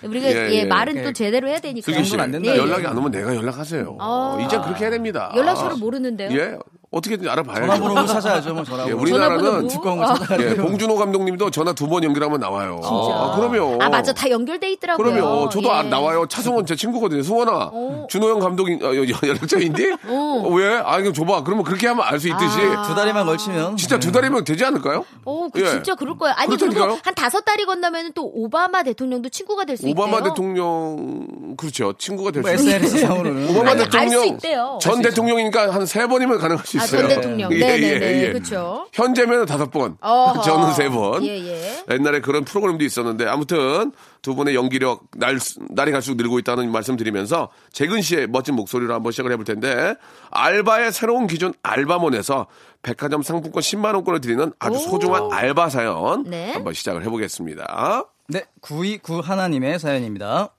우리가 0.10 0.28
예, 0.30 0.34
예, 0.50 0.54
예. 0.60 0.64
말은 0.66 0.96
예. 0.96 1.02
또 1.02 1.12
제대로 1.12 1.48
해야 1.48 1.58
되니까. 1.60 1.90
슬기 1.90 2.04
씨, 2.06 2.16
안 2.18 2.30
된다, 2.30 2.50
네. 2.52 2.58
연락이 2.58 2.86
안 2.86 2.96
오면 2.98 3.10
내가 3.10 3.34
연락하세요. 3.34 3.96
아. 4.00 4.38
이제 4.46 4.56
그렇게 4.58 4.84
해야 4.84 4.90
됩니다. 4.90 5.30
연락처를 5.36 5.76
모르는데요. 5.76 6.30
예. 6.38 6.58
어떻게든 6.94 7.28
알아봐야죠. 7.28 7.60
전화번호를 7.66 8.06
찾아야죠, 8.06 8.52
뭐 8.54 8.60
예, 8.62 8.64
전화번호. 8.64 9.00
우리나라는 9.00 9.38
전화번호 9.38 9.68
듣고 9.68 9.90
한거 9.90 10.04
아. 10.04 10.14
찾아야 10.14 10.38
예, 10.40 10.54
돼요. 10.54 10.62
봉준호 10.62 10.96
감독님도 10.96 11.50
전화 11.50 11.72
두 11.72 11.84
번 11.88 12.02
연결하면 12.04 12.40
나와요. 12.40 12.80
진짜. 12.82 13.14
아, 13.14 13.36
그럼요. 13.36 13.78
아 13.80 13.88
맞아 13.88 14.12
다 14.12 14.28
연결돼 14.30 14.70
있더라고요. 14.72 15.12
그럼요. 15.12 15.48
저도 15.50 15.68
예. 15.68 15.72
아, 15.72 15.82
나와요. 15.82 16.26
차승원 16.26 16.64
제 16.66 16.74
친구거든요. 16.76 17.22
승원아, 17.22 17.70
어. 17.72 18.06
준호 18.08 18.28
형 18.30 18.38
감독이 18.40 18.78
어, 18.82 18.94
여- 18.96 19.04
연락처인데? 19.28 19.92
어, 20.08 20.48
왜? 20.52 20.80
아, 20.84 20.98
이거 20.98 21.12
줘봐. 21.12 21.44
그러면 21.44 21.64
그렇게 21.64 21.86
하면 21.88 22.04
알 22.06 22.18
수 22.18 22.28
있듯이. 22.28 22.60
아. 22.76 22.82
두 22.82 22.94
다리만 22.94 23.26
걸치면 23.26 23.76
진짜 23.76 23.98
두 23.98 24.10
달이면 24.12 24.44
되지 24.44 24.64
않을까요? 24.64 25.04
어, 25.24 25.48
그 25.52 25.60
예. 25.60 25.66
진짜 25.66 25.94
그럴 25.94 26.16
거예요. 26.16 26.34
아니 26.38 26.48
그렇다니까요? 26.48 26.84
그리고 26.86 27.00
한 27.04 27.14
다섯 27.14 27.44
달이 27.44 27.64
건너면 27.66 28.12
또 28.14 28.30
오바마 28.32 28.82
대통령도 28.84 29.28
친구가 29.28 29.64
될 29.64 29.76
수 29.76 29.88
있대요. 29.88 30.04
오바마 30.04 30.22
대통령, 30.22 31.54
그렇죠. 31.56 31.92
친구가 31.98 32.30
될뭐수 32.30 32.54
있어요. 32.54 32.76
SNS 32.76 33.00
상으로는 33.06 33.50
오바마 33.50 33.70
아니, 33.72 33.84
대통령 33.84 34.26
있대요. 34.26 34.78
전 34.80 35.02
대통령이니까 35.02 35.72
한 35.74 35.84
세 35.86 36.06
번이면 36.06 36.38
가능할 36.38 36.64
수 36.64 36.78
아, 36.78 36.80
있어요. 36.84 37.00
전 37.00 37.08
대통령. 37.08 37.52
예, 37.52 37.58
네 37.58 37.78
네 37.78 37.98
네. 37.98 38.06
예, 38.06 38.22
예. 38.28 38.32
그렇죠. 38.32 38.86
현재면 38.92 39.46
다섯 39.46 39.70
번, 39.70 39.96
어허. 40.00 40.42
저는 40.42 40.72
세 40.74 40.88
번. 40.88 41.24
예, 41.24 41.36
예. 41.38 41.84
옛날에 41.90 42.20
그런 42.20 42.44
프로그램도 42.44 42.84
있었는데 42.84 43.26
아무튼 43.26 43.92
두 44.22 44.34
분의 44.34 44.54
연기력 44.54 45.02
날, 45.16 45.38
날이 45.70 45.92
갈수록 45.92 46.16
늘고 46.16 46.38
있다는 46.38 46.70
말씀 46.72 46.96
드리면서 46.96 47.48
재근 47.72 48.00
씨의 48.02 48.28
멋진 48.28 48.54
목소리로 48.54 48.94
한번 48.94 49.12
시작을 49.12 49.32
해볼 49.32 49.44
텐데 49.44 49.94
알바의 50.30 50.92
새로운 50.92 51.26
기준 51.26 51.52
알바몬에서 51.62 52.46
백화점 52.82 53.22
상품권 53.22 53.60
10만 53.62 53.94
원권을 53.94 54.20
드리는 54.20 54.52
아주 54.58 54.78
소중한 54.78 55.30
알바 55.32 55.68
사연 55.70 56.22
네. 56.24 56.52
한번 56.52 56.74
시작을 56.74 57.02
해보겠습니다. 57.04 58.04
네, 58.28 58.44
929 58.62 59.20
하나님의 59.20 59.78
사연입니다. 59.78 60.54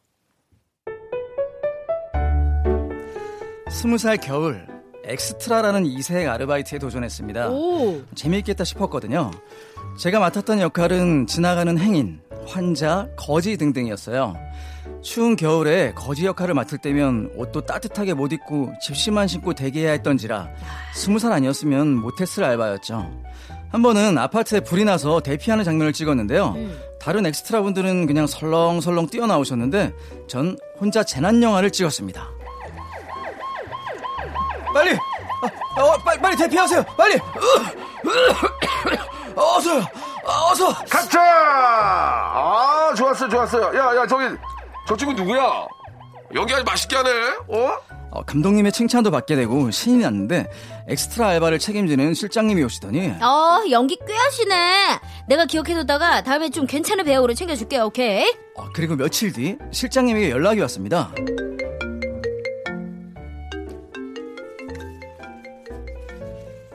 스무 3.70 3.98
살 3.98 4.18
겨울 4.18 4.66
엑스트라라는 5.06 5.86
이색 5.86 6.28
아르바이트에 6.28 6.80
도전했습니다. 6.80 7.50
오. 7.50 8.02
재미있겠다 8.16 8.64
싶었거든요. 8.64 9.32
제가 10.00 10.20
맡았던 10.20 10.62
역할은 10.62 11.28
지나가는 11.28 11.78
행인, 11.78 12.20
환자, 12.48 13.08
거지 13.16 13.58
등등이었어요. 13.58 14.36
추운 15.02 15.36
겨울에 15.36 15.94
거지 15.94 16.26
역할을 16.26 16.54
맡을 16.54 16.78
때면 16.78 17.32
옷도 17.36 17.62
따뜻하게 17.62 18.14
못 18.14 18.32
입고 18.34 18.74
집시만 18.82 19.28
신고 19.28 19.54
대기해야 19.54 19.92
했던지라 19.92 20.50
스무 20.96 21.20
살 21.20 21.32
아니었으면 21.32 21.96
못했을 21.96 22.44
알바였죠. 22.44 23.24
한 23.70 23.82
번은 23.82 24.18
아파트에 24.18 24.62
불이 24.62 24.86
나서 24.86 25.20
대피하는 25.20 25.64
장면을 25.64 25.94
찍었는데요. 25.94 26.56
다른 27.00 27.26
엑스트라 27.26 27.62
분들은 27.62 28.08
그냥 28.08 28.26
설렁설렁 28.26 29.08
뛰어나오셨는데 29.08 29.94
전 30.28 30.58
혼자 30.80 31.04
재난 31.04 31.42
영화를 31.44 31.70
찍었습니다. 31.72 32.35
빨리! 34.76 34.92
아, 34.92 35.82
어, 35.82 35.98
빨리, 36.04 36.20
빨리 36.20 36.36
대피하세요! 36.36 36.84
빨리! 36.98 37.18
어서요! 39.34 39.86
어서! 40.26 40.74
가자! 40.90 41.22
아, 41.22 42.94
좋았어, 42.94 43.30
좋았어요. 43.30 43.74
야, 43.74 43.96
야, 43.96 44.06
저기, 44.06 44.36
저 44.86 44.98
친구 44.98 45.14
누구야? 45.14 45.66
연기 46.34 46.54
아주 46.54 46.66
맛있게 46.66 46.98
하네, 46.98 47.10
어? 47.48 47.78
어, 48.12 48.24
감독님의 48.26 48.74
칭찬도 48.74 49.12
받게 49.12 49.38
되고 49.38 49.72
신이 49.72 50.00
났는데 50.04 50.50
엑스트라 50.90 51.28
알바를 51.30 51.60
책임지는 51.60 52.14
실장님이 52.14 52.64
오시더니 52.64 53.14
어, 53.22 53.64
연기 53.72 53.98
꽤 54.08 54.14
하시네. 54.14 55.00
내가 55.28 55.46
기억해두다가 55.46 56.24
다음에 56.24 56.50
좀 56.50 56.66
괜찮은 56.66 57.06
배우로 57.06 57.34
챙겨줄게, 57.34 57.80
오케이? 57.80 58.30
어, 58.56 58.66
그리고 58.74 58.96
며칠 58.96 59.32
뒤 59.32 59.58
실장님에게 59.72 60.32
연락이 60.32 60.60
왔습니다. 60.62 61.12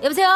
여보세요? 0.03 0.29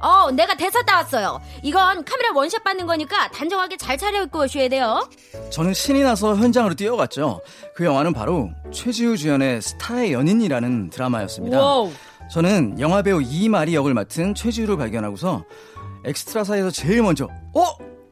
어, 0.00 0.30
내가 0.30 0.54
대사 0.54 0.82
따왔어요. 0.82 1.40
이건 1.62 2.04
카메라 2.04 2.30
one 2.34 2.46
shot 2.46 2.62
받는 2.62 2.86
거니까 2.86 3.28
단정하게 3.30 3.78
잘 3.78 3.96
차려입고 3.96 4.40
오셔야 4.40 4.68
돼요. 4.68 5.08
저는 5.50 5.72
신이 5.72 6.02
나서 6.02 6.36
현장으로 6.36 6.74
뛰어갔죠. 6.74 7.40
그 7.74 7.84
영화는 7.84 8.12
바로 8.12 8.50
최지우 8.72 9.16
주연의 9.16 9.62
스타의 9.62 10.12
연인이라는 10.12 10.90
드라마였습니다. 10.90 11.58
Wow. 11.58 11.90
저는 12.30 12.78
영화배우 12.78 13.22
이마리 13.22 13.74
역을 13.74 13.94
맡은 13.94 14.34
최지우를 14.34 14.76
발견하고서 14.76 15.44
엑스트라사에서 16.04 16.70
제일 16.70 17.02
먼저 17.02 17.28
어? 17.54 17.64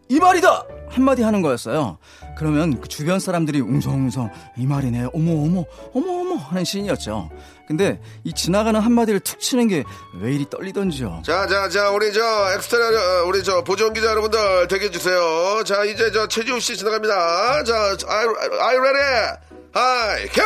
이마리다! 0.08 0.64
한마디 0.94 1.22
하는 1.22 1.42
거였어요. 1.42 1.98
그러면 2.36 2.80
그 2.80 2.88
주변 2.88 3.18
사람들이 3.20 3.60
웅성웅성 3.60 4.30
이마리네 4.56 5.08
어머 5.12 5.32
어머 5.32 5.64
어머 5.92 6.20
어머 6.20 6.34
하는 6.36 6.64
신이었죠. 6.64 7.30
근데 7.66 8.00
이 8.24 8.32
지나가는 8.32 8.78
한마디를 8.78 9.20
툭 9.20 9.40
치는 9.40 9.68
게 9.68 9.84
왜 10.20 10.32
이리 10.32 10.48
떨리던지요. 10.48 11.22
자, 11.24 11.46
자, 11.46 11.68
자, 11.68 11.90
우리 11.90 12.12
저 12.12 12.20
엑스트라, 12.54 12.86
어, 13.22 13.24
우리 13.26 13.42
저 13.42 13.64
보조연기자 13.64 14.06
여러분들 14.08 14.68
대기해 14.68 14.90
주세요. 14.90 15.62
자, 15.64 15.84
이제 15.84 16.10
저 16.12 16.28
최지우 16.28 16.60
씨 16.60 16.76
지나갑니다. 16.76 17.64
자, 17.64 17.74
you 17.74 18.78
ready? 18.78 19.36
하이, 19.72 20.28
큐! 20.28 20.42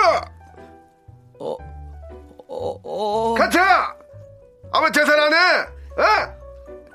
어, 1.40 1.56
어. 2.48 3.34
카트! 3.36 3.58
아무 4.72 4.90
대사를 4.92 5.20
안 5.20 5.32
해? 5.32 5.38
어? 6.02 6.37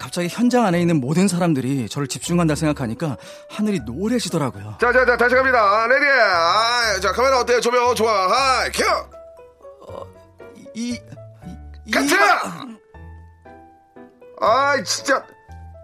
갑자기 0.03 0.27
현장 0.27 0.65
안에 0.65 0.81
있는 0.81 0.99
모든 0.99 1.29
사람들이 1.29 1.87
저를 1.87 2.09
집중한다 2.09 2.55
생각하니까 2.55 3.15
하늘이 3.49 3.79
노래지더라고요. 3.85 4.77
자, 4.81 4.91
자, 4.91 5.05
자, 5.05 5.15
다시 5.15 5.33
갑니다. 5.33 5.87
Ready! 5.87 6.05
아, 6.05 6.99
자, 7.01 7.13
카메라 7.13 7.39
어때요? 7.39 7.61
조명 7.61 7.95
좋아. 7.95 8.27
하이, 8.29 8.69
큐! 8.71 8.83
이, 10.75 10.99
이, 11.85 11.91
카트! 11.91 12.13
아이, 14.41 14.83
진짜. 14.83 15.25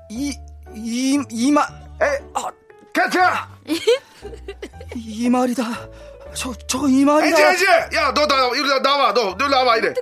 이, 0.10 0.38
이, 0.76 1.24
이마, 1.30 1.62
에, 2.02 2.22
어, 2.34 2.50
카트! 2.94 3.20
이 4.96 5.30
말이다. 5.30 5.64
저, 6.34 6.54
저이 6.68 7.06
말이다. 7.06 7.54
이제, 7.54 7.64
이제! 7.64 7.98
야, 7.98 8.14
너, 8.14 8.28
나, 8.28 8.48
이리 8.50 8.82
나와. 8.82 9.14
너, 9.14 9.34
너 9.38 9.48
나와, 9.48 9.78
이래. 9.78 9.94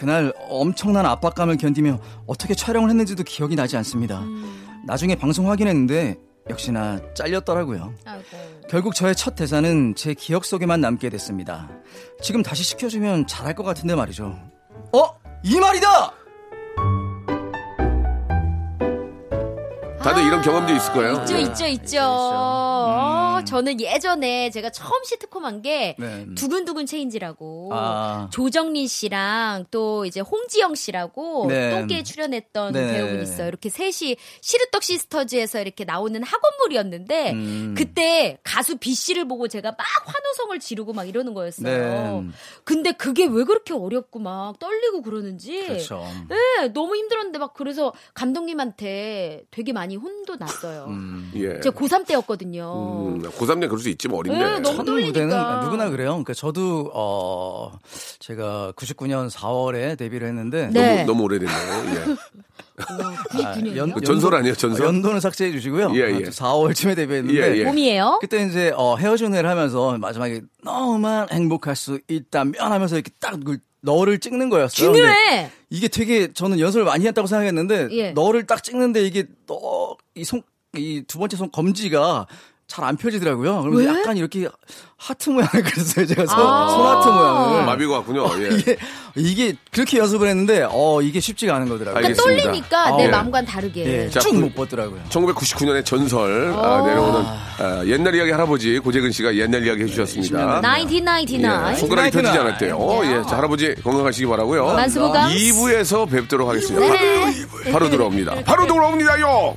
그날 0.00 0.32
엄청난 0.48 1.04
압박감을 1.04 1.58
견디며 1.58 1.98
어떻게 2.26 2.54
촬영을 2.54 2.88
했는지도 2.88 3.22
기억이 3.22 3.54
나지 3.54 3.76
않습니다. 3.76 4.22
나중에 4.86 5.14
방송 5.14 5.50
확인했는데 5.50 6.16
역시나 6.48 7.00
잘렸더라고요. 7.12 7.92
아이고. 8.06 8.24
결국 8.70 8.94
저의 8.94 9.14
첫 9.14 9.34
대사는 9.34 9.94
제 9.96 10.14
기억 10.14 10.46
속에만 10.46 10.80
남게 10.80 11.10
됐습니다. 11.10 11.68
지금 12.22 12.42
다시 12.42 12.62
시켜주면 12.64 13.26
잘할 13.26 13.54
것 13.54 13.62
같은데 13.62 13.94
말이죠. 13.94 14.38
어? 14.94 15.04
이 15.44 15.60
말이다! 15.60 16.14
다들 20.02 20.22
이런 20.26 20.40
경험도 20.40 20.72
있을 20.72 20.92
거예요. 20.94 21.12
있죠, 21.20 21.36
예. 21.36 21.40
있죠, 21.42 21.66
있죠. 21.66 22.00
어, 22.02 23.40
저는 23.44 23.78
예전에 23.82 24.48
제가 24.48 24.70
처음 24.70 25.04
시트콤 25.04 25.44
한 25.44 25.60
게 25.60 25.94
네. 25.98 26.26
두근두근 26.36 26.86
체인지라고 26.86 27.59
아. 27.72 28.28
조정린 28.32 28.86
씨랑 28.86 29.66
또 29.70 30.04
이제 30.04 30.20
홍지영 30.20 30.74
씨라고 30.74 31.46
네. 31.48 31.70
똥개에 31.70 32.02
출연했던 32.02 32.72
네. 32.72 32.92
배우분 32.92 33.22
있어요. 33.22 33.48
이렇게 33.48 33.68
셋이 33.68 34.16
시루떡 34.40 34.82
시스터즈에서 34.82 35.60
이렇게 35.60 35.84
나오는 35.84 36.22
학원물이었는데 36.22 37.32
음. 37.32 37.74
그때 37.76 38.38
가수 38.44 38.76
비 38.76 38.94
씨를 38.94 39.26
보고 39.26 39.48
제가 39.48 39.70
막 39.70 39.78
환호성을 40.04 40.58
지르고 40.60 40.92
막 40.92 41.08
이러는 41.08 41.34
거였어요. 41.34 42.22
네. 42.22 42.28
근데 42.64 42.92
그게 42.92 43.26
왜 43.26 43.44
그렇게 43.44 43.74
어렵고 43.74 44.18
막 44.18 44.58
떨리고 44.58 45.02
그러는지 45.02 45.66
그렇죠. 45.66 46.04
네, 46.28 46.68
너무 46.68 46.96
힘들었는데 46.96 47.38
막 47.38 47.54
그래서 47.54 47.92
감독님한테 48.14 49.42
되게 49.50 49.72
많이 49.72 49.96
혼도 49.96 50.36
났어요. 50.36 50.86
음. 50.88 51.30
예. 51.34 51.60
제가 51.60 51.76
고3 51.76 52.06
때였거든요. 52.06 53.08
음, 53.08 53.22
고3년 53.22 53.68
그럴 53.68 53.78
수 53.78 53.88
있지, 53.88 54.08
뭐, 54.08 54.18
어린데. 54.18 54.38
네, 54.38 54.58
너무 54.60 54.76
첫 54.76 54.84
떨리니까. 54.84 55.06
무대는 55.24 55.60
누구나 55.64 55.90
그래요. 55.90 56.10
그러니까 56.10 56.34
저도 56.34 56.90
어 56.94 57.59
제가 58.18 58.72
99년 58.76 59.30
4월에 59.30 59.96
데뷔를 59.98 60.28
했는데 60.28 60.68
네. 60.72 61.04
너무, 61.04 61.06
너무 61.06 61.22
오래됐네요. 61.24 61.84
예. 61.94 62.16
아, 63.44 63.56
연- 63.76 63.92
그 63.92 64.00
전설 64.00 64.34
아니에요, 64.34 64.54
전설? 64.54 64.86
어, 64.86 64.88
연도는 64.88 65.20
삭제해 65.20 65.52
주시고요. 65.52 65.92
예, 65.96 66.00
예. 66.00 66.24
4월쯤에 66.30 66.96
데뷔했는데 66.96 67.40
예, 67.54 67.58
예. 67.58 67.64
봄이에요? 67.64 68.18
그때 68.20 68.42
이제 68.46 68.72
어, 68.74 68.96
헤어진 68.96 69.34
후를 69.34 69.48
하면서 69.48 69.98
마지막에 69.98 70.40
너만 70.62 71.28
행복할 71.30 71.76
수 71.76 72.00
있다면 72.08 72.54
하면서 72.72 72.96
이렇게 72.96 73.10
딱그 73.20 73.58
너를 73.82 74.18
찍는 74.18 74.48
거였어요. 74.50 74.92
중요해. 74.92 75.50
이게 75.70 75.88
되게 75.88 76.32
저는 76.32 76.58
연습을 76.60 76.84
많이 76.84 77.06
했다고 77.06 77.26
생각했는데 77.26 77.88
예. 77.92 78.10
너를 78.12 78.46
딱 78.46 78.62
찍는데 78.64 79.02
이게 79.04 79.24
너이손 79.46 80.42
이 80.76 81.02
두 81.08 81.18
번째 81.18 81.36
손 81.36 81.50
검지가 81.50 82.26
잘 82.70 82.84
안 82.84 82.96
펴지더라고요. 82.96 83.64
왜? 83.72 83.84
약간 83.86 84.16
이렇게 84.16 84.48
하트 84.96 85.28
모양을 85.30 85.50
그렸어요. 85.64 86.06
제가 86.06 86.24
손, 86.26 86.38
아. 86.38 86.68
손하트 86.68 87.08
모양을. 87.08 87.64
마비가 87.66 87.94
왔군요. 87.94 88.28
예. 88.44 88.48
이게 88.56 88.76
이게 89.16 89.54
그렇게 89.72 89.98
연습을 89.98 90.28
했는데 90.28 90.64
어 90.70 91.02
이게 91.02 91.18
쉽지가 91.18 91.56
않은 91.56 91.68
거더라고요. 91.68 92.00
그러니까. 92.00 92.22
떨리니까 92.22 92.86
아, 92.86 92.96
내 92.96 93.04
예. 93.04 93.08
마음과는 93.08 93.48
다르게. 93.48 93.84
예, 94.04 94.08
자, 94.10 94.20
쭉 94.20 94.30
그- 94.30 94.36
못 94.36 94.54
뻗더라고요. 94.54 95.00
1999년의 95.08 95.84
전설 95.84 96.52
아, 96.56 96.82
내려오는 96.86 97.22
아, 97.58 97.82
옛날 97.86 98.14
이야기 98.14 98.30
할아버지 98.30 98.78
고재근 98.78 99.10
씨가 99.10 99.34
옛날 99.34 99.66
이야기 99.66 99.82
해주셨습니다. 99.82 100.60
1999. 100.60 101.42
예, 101.72 101.74
손가락이 101.76 102.10
터지지. 102.12 102.38
않았대요. 102.38 102.76
어, 102.76 103.02
예, 103.04 103.22
자, 103.28 103.36
할아버지 103.38 103.74
건강하시기 103.82 104.26
바라고요. 104.28 104.66
만수무강. 104.74 105.30
2부에서 105.30 106.08
뵙도록 106.08 106.48
하겠습니다. 106.48 106.86
네. 106.86 107.72
바로 107.72 107.90
들어옵니다. 107.90 108.44
바로 108.44 108.64
들어옵니다요. 108.66 109.54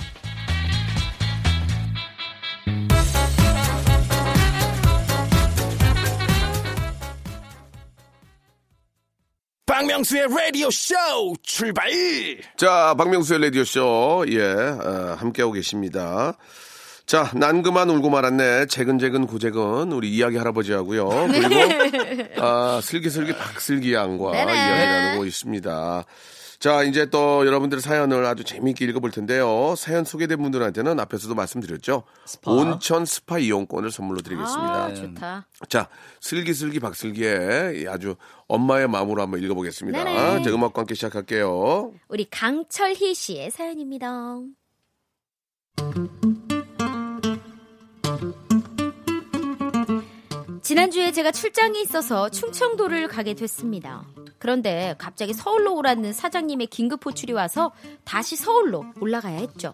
박명수의 9.83 10.27
라디오 10.29 10.71
쇼 10.71 10.95
출발! 11.43 11.91
자, 12.55 12.95
박명수의 12.97 13.41
라디오 13.41 13.65
쇼, 13.65 14.23
예, 14.29 14.41
어, 14.41 15.17
함께하고 15.19 15.51
계십니다. 15.51 16.37
자, 17.05 17.29
난 17.35 17.61
그만 17.63 17.89
울고 17.89 18.09
말았네. 18.09 18.67
재근재근 18.67 19.27
고재근, 19.27 19.91
우리 19.91 20.09
이야기 20.09 20.37
할아버지하고요. 20.37 21.09
그리고, 21.27 22.41
아, 22.41 22.79
슬기슬기 22.81 23.35
박슬기 23.35 23.93
양과 23.93 24.31
네네. 24.31 24.53
이야기 24.53 24.85
나누고 24.85 25.25
있습니다. 25.25 26.05
자, 26.63 26.82
이제 26.84 27.10
또 27.10 27.45
여러분들의 27.45 27.82
사연을 27.82 28.26
아주 28.26 28.45
재미있게 28.45 28.86
읽어볼 28.86 29.12
텐데요. 29.12 29.76
사연 29.76 30.06
소개된 30.06 30.41
분들한테는 30.41 30.97
앞에서도 30.97 31.36
말씀드렸죠. 31.36 32.04
온천 32.45 33.06
스파 33.06 33.38
이용권을 33.38 33.91
선물로 33.91 34.21
드리겠습니다. 34.21 34.73
아, 34.73 34.93
좋다. 34.93 35.47
자, 35.67 35.89
슬기슬기 36.21 36.80
박슬기의 36.80 37.89
아주 37.89 38.15
엄마의 38.47 38.88
마음으로 38.88 39.21
한번 39.21 39.43
읽어보겠습니다. 39.43 40.06
네네. 40.06 40.43
자, 40.43 40.49
음악과 40.52 40.84
함께 40.84 40.95
시작할게요. 40.95 41.91
우리 42.08 42.30
강철희 42.30 43.13
씨의 43.13 43.52
사연입니다. 43.52 44.38
지난주에 50.62 51.12
제가 51.12 51.34
출장이 51.34 51.82
있어서 51.82 52.30
충청도를 52.30 53.10
가게 53.10 53.34
됐습니다. 53.34 54.06
그런데 54.43 54.93
갑자기 54.97 55.34
서울로 55.34 55.73
오라는 55.75 56.12
사장님의 56.12 56.67
긴급 56.67 57.06
호출이 57.06 57.32
와서 57.32 57.71
다시 58.03 58.36
서울로 58.36 58.84
올라가야 58.99 59.38
했죠. 59.38 59.73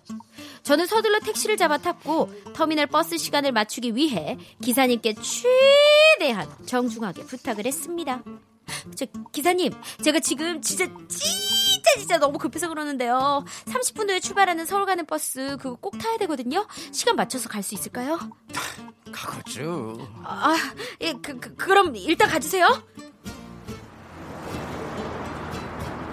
저는 0.62 0.86
서둘러 0.86 1.20
택시를 1.22 1.58
잡아 1.58 1.80
탔고 1.80 2.32
터미널 2.54 2.86
버스 2.86 3.18
시간을 3.18 3.52
맞추기 3.52 3.96
위해 3.96 4.38
기사님께 4.62 5.16
최대한 5.16 6.48
정중하게 6.68 7.24
부탁을 7.24 7.66
했습니다. 7.66 8.22
저 8.96 9.08
기사님, 9.32 9.74
제가 10.04 10.20
지금 10.20 10.62
진짜 10.62 10.86
진짜 11.08 11.92
진짜 11.98 12.20
너무 12.20 12.38
급해서 12.38 12.70
그러는데요. 12.70 13.44
30분 13.66 14.08
후에 14.08 14.20
출발하는 14.20 14.68
서울 14.68 14.86
가는 14.86 15.04
버스 15.08 15.58
그거 15.58 15.78
꼭 15.78 15.98
타야 15.98 16.18
되거든요. 16.20 16.68
시간 16.92 17.16
맞춰서 17.16 17.50
갈 17.50 17.64
수 17.64 17.74
있을까요? 17.74 18.20
가거죠. 19.12 19.98
아, 20.24 20.56
예, 21.02 21.14
그, 21.14 21.40
그 21.40 21.56
그럼 21.56 21.96
일단 21.96 22.30
가주세요. 22.30 22.68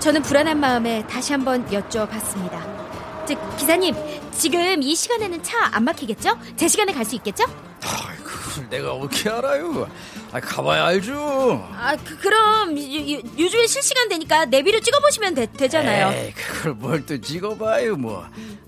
저는 0.07 0.23
불안한 0.23 0.61
마음에 0.61 1.05
다시 1.09 1.33
한번 1.33 1.66
여쭤봤습니다. 1.69 3.27
저, 3.27 3.57
기사님, 3.57 3.92
지금 4.31 4.81
이 4.81 4.95
시간에는 4.95 5.42
차 5.42 5.57
안 5.75 5.83
막히겠죠? 5.83 6.38
제 6.55 6.69
시간에 6.69 6.92
갈 6.92 7.05
수 7.05 7.16
있겠죠? 7.16 7.42
아이, 7.83 8.16
그걸 8.23 8.69
내가 8.71 8.92
어떻게 8.92 9.29
알아요? 9.29 9.90
아, 10.31 10.38
가봐야 10.38 10.87
알죠. 10.87 11.69
아, 11.75 11.97
그, 12.05 12.16
그럼 12.19 12.79
요, 12.79 13.14
요, 13.16 13.21
요즘에 13.37 13.66
실시간 13.66 14.09
되니까 14.09 14.45
내비를 14.45 14.81
찍어보시면 14.81 15.35
되, 15.35 15.47
되잖아요. 15.51 16.12
에이, 16.16 16.33
그걸 16.35 16.75
뭘 16.75 17.05
또 17.05 17.21
찍어봐요, 17.21 17.97
뭐. 17.97 18.25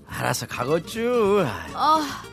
알아서 0.09 0.47
가겠죠. 0.47 1.45
아, 1.73 2.23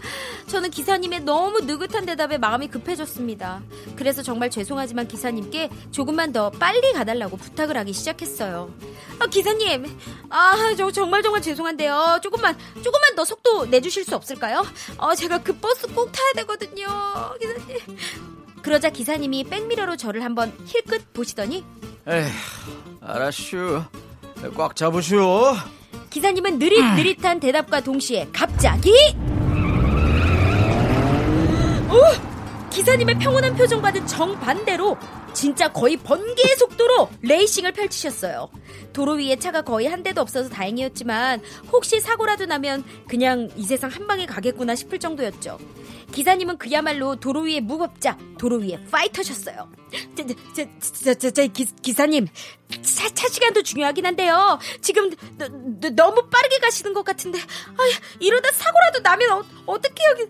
저는 0.47 0.71
기사님의 0.71 1.21
너무 1.21 1.61
느긋한 1.61 2.07
대답에 2.07 2.39
마음이 2.39 2.69
급해졌습니다. 2.69 3.61
그래서 3.97 4.23
정말 4.23 4.51
죄송하지만 4.51 5.07
기사님께 5.09 5.71
조금만 5.91 6.33
더 6.33 6.51
빨리 6.51 6.93
가달라고 6.93 7.37
부탁을 7.37 7.77
하기 7.79 7.93
시작했어요. 7.93 8.73
아, 9.19 9.27
기사님, 9.27 9.87
아, 10.31 10.75
저 10.77 10.91
정말 10.91 11.23
정말 11.23 11.43
죄송한데요. 11.43 12.21
조금만, 12.23 12.57
조금만 12.83 13.15
더 13.15 13.25
속도 13.25 13.67
내주실 13.67 14.05
수 14.05 14.17
없을까요? 14.17 14.65
어, 14.99 15.15
제가 15.15 15.39
그 15.43 15.53
버스 15.55 15.87
꼭 15.89 16.11
타야 16.13 16.33
되거든요. 16.37 16.87
기사님. 17.41 17.99
그러자 18.63 18.91
기사님이 18.91 19.45
백미러로 19.45 19.97
저를 19.97 20.25
한번 20.25 20.53
힐끗 20.67 21.13
보시더니 21.13 21.65
에휴, 22.09 22.29
알았슈. 23.01 23.83
꽉 24.57 24.75
잡으슈. 24.77 25.55
기사님은 26.11 26.59
느릿느릿한 26.59 27.41
대답과 27.41 27.81
동시에 27.81 28.29
갑자기 28.33 28.93
어? 31.89 32.27
기사님의 32.71 33.19
평온한 33.19 33.57
표정과는 33.57 34.07
정반대로 34.07 34.97
진짜 35.33 35.73
거의 35.73 35.97
번개의 35.97 36.57
속도로 36.59 37.11
레이싱을 37.23 37.73
펼치셨어요. 37.73 38.49
도로 38.93 39.13
위에 39.13 39.37
차가 39.37 39.63
거의 39.63 39.87
한 39.87 40.03
대도 40.03 40.21
없어서 40.21 40.49
다행이었지만 40.49 41.43
혹시 41.73 42.01
사고라도 42.01 42.47
나면 42.47 42.85
그냥 43.07 43.49
이 43.57 43.65
세상 43.65 43.91
한 43.91 44.07
방에 44.07 44.25
가겠구나 44.27 44.75
싶을 44.75 44.99
정도였죠. 44.99 45.59
기사님은 46.13 46.59
그야말로 46.59 47.17
도로 47.17 47.43
위의 47.43 47.61
무법자, 47.61 48.17
도로 48.39 48.57
위의 48.57 48.85
파이터셨어요. 48.91 49.71
저, 50.17 50.27
저, 50.27 50.65
저, 50.81 51.15
저, 51.15 51.31
저, 51.31 51.47
기, 51.49 51.67
기사님, 51.83 52.27
차, 52.83 53.09
차 53.11 53.29
시간도 53.29 53.63
중요하긴 53.63 54.07
한데요. 54.07 54.59
지금 54.81 55.11
너, 55.37 55.49
너, 55.49 55.91
너무 55.91 56.29
빠르게 56.29 56.59
가시는 56.59 56.95
것 56.95 57.05
같은데, 57.05 57.39
아, 57.39 57.83
이러다 58.21 58.51
사고라도 58.53 59.01
나면 59.01 59.31
어, 59.33 59.45
어떻게 59.67 60.03
여기... 60.11 60.27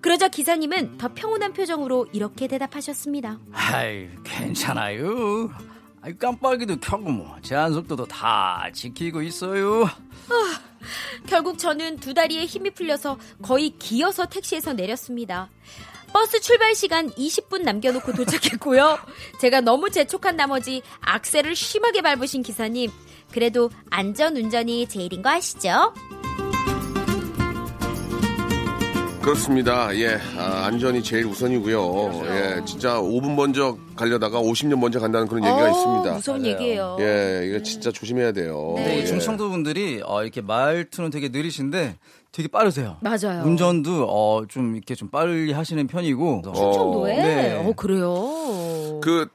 그러자 0.00 0.28
기사님은 0.28 0.96
더 0.96 1.12
평온한 1.12 1.52
표정으로 1.52 2.06
이렇게 2.12 2.48
대답하셨습니다. 2.48 3.38
아이, 3.52 4.08
괜찮아요. 4.24 5.50
아이, 6.02 6.16
깜빡이도 6.16 6.80
켜고 6.80 7.10
뭐 7.10 7.36
제한 7.42 7.72
속도도 7.74 8.06
다 8.06 8.68
지키고 8.72 9.22
있어요. 9.22 9.88
결국 11.26 11.58
저는 11.58 11.98
두 11.98 12.14
다리에 12.14 12.46
힘이 12.46 12.70
풀려서 12.70 13.18
거의 13.42 13.70
기어서 13.78 14.26
택시에서 14.26 14.72
내렸습니다. 14.72 15.50
버스 16.12 16.40
출발 16.40 16.74
시간 16.74 17.10
20분 17.10 17.62
남겨놓고 17.62 18.12
도착했고요. 18.14 18.98
제가 19.40 19.60
너무 19.60 19.90
재촉한 19.90 20.36
나머지 20.36 20.82
악셀을 21.00 21.54
심하게 21.54 22.00
밟으신 22.02 22.42
기사님. 22.42 22.90
그래도 23.30 23.70
안전 23.90 24.36
운전이 24.36 24.88
제일인 24.88 25.22
거 25.22 25.30
아시죠? 25.30 25.94
그렇습니다. 29.22 29.94
예, 29.96 30.18
아, 30.38 30.64
안전이 30.66 31.02
제일 31.02 31.26
우선이고요. 31.26 32.22
예, 32.24 32.64
진짜 32.64 32.98
5분 33.00 33.34
먼저 33.34 33.76
가려다가 33.94 34.40
50년 34.40 34.78
먼저 34.78 34.98
간다는 34.98 35.28
그런 35.28 35.44
얘기가 35.44 35.62
어, 35.62 35.68
있습니다. 35.68 36.12
무서운 36.14 36.46
얘기예요. 36.46 36.96
예, 37.00 37.44
이거 37.46 37.62
진짜 37.62 37.92
조심해야 37.92 38.32
돼요. 38.32 38.72
네. 38.76 38.84
근데 38.84 38.96
예. 38.96 39.02
이 39.02 39.06
충청도 39.06 39.50
분들이 39.50 40.00
어, 40.04 40.22
이렇게 40.22 40.40
말투는 40.40 41.10
되게 41.10 41.28
느리신데 41.28 41.96
되게 42.32 42.48
빠르세요. 42.48 42.96
맞아요. 43.02 43.42
운전도 43.44 44.06
어, 44.08 44.46
좀 44.48 44.74
이렇게 44.74 44.94
좀 44.94 45.08
빨리 45.10 45.52
하시는 45.52 45.86
편이고. 45.86 46.42
충청도에? 46.44 47.16
네. 47.16 47.54
어, 47.56 47.72
그래요? 47.74 49.00
그 49.02 49.28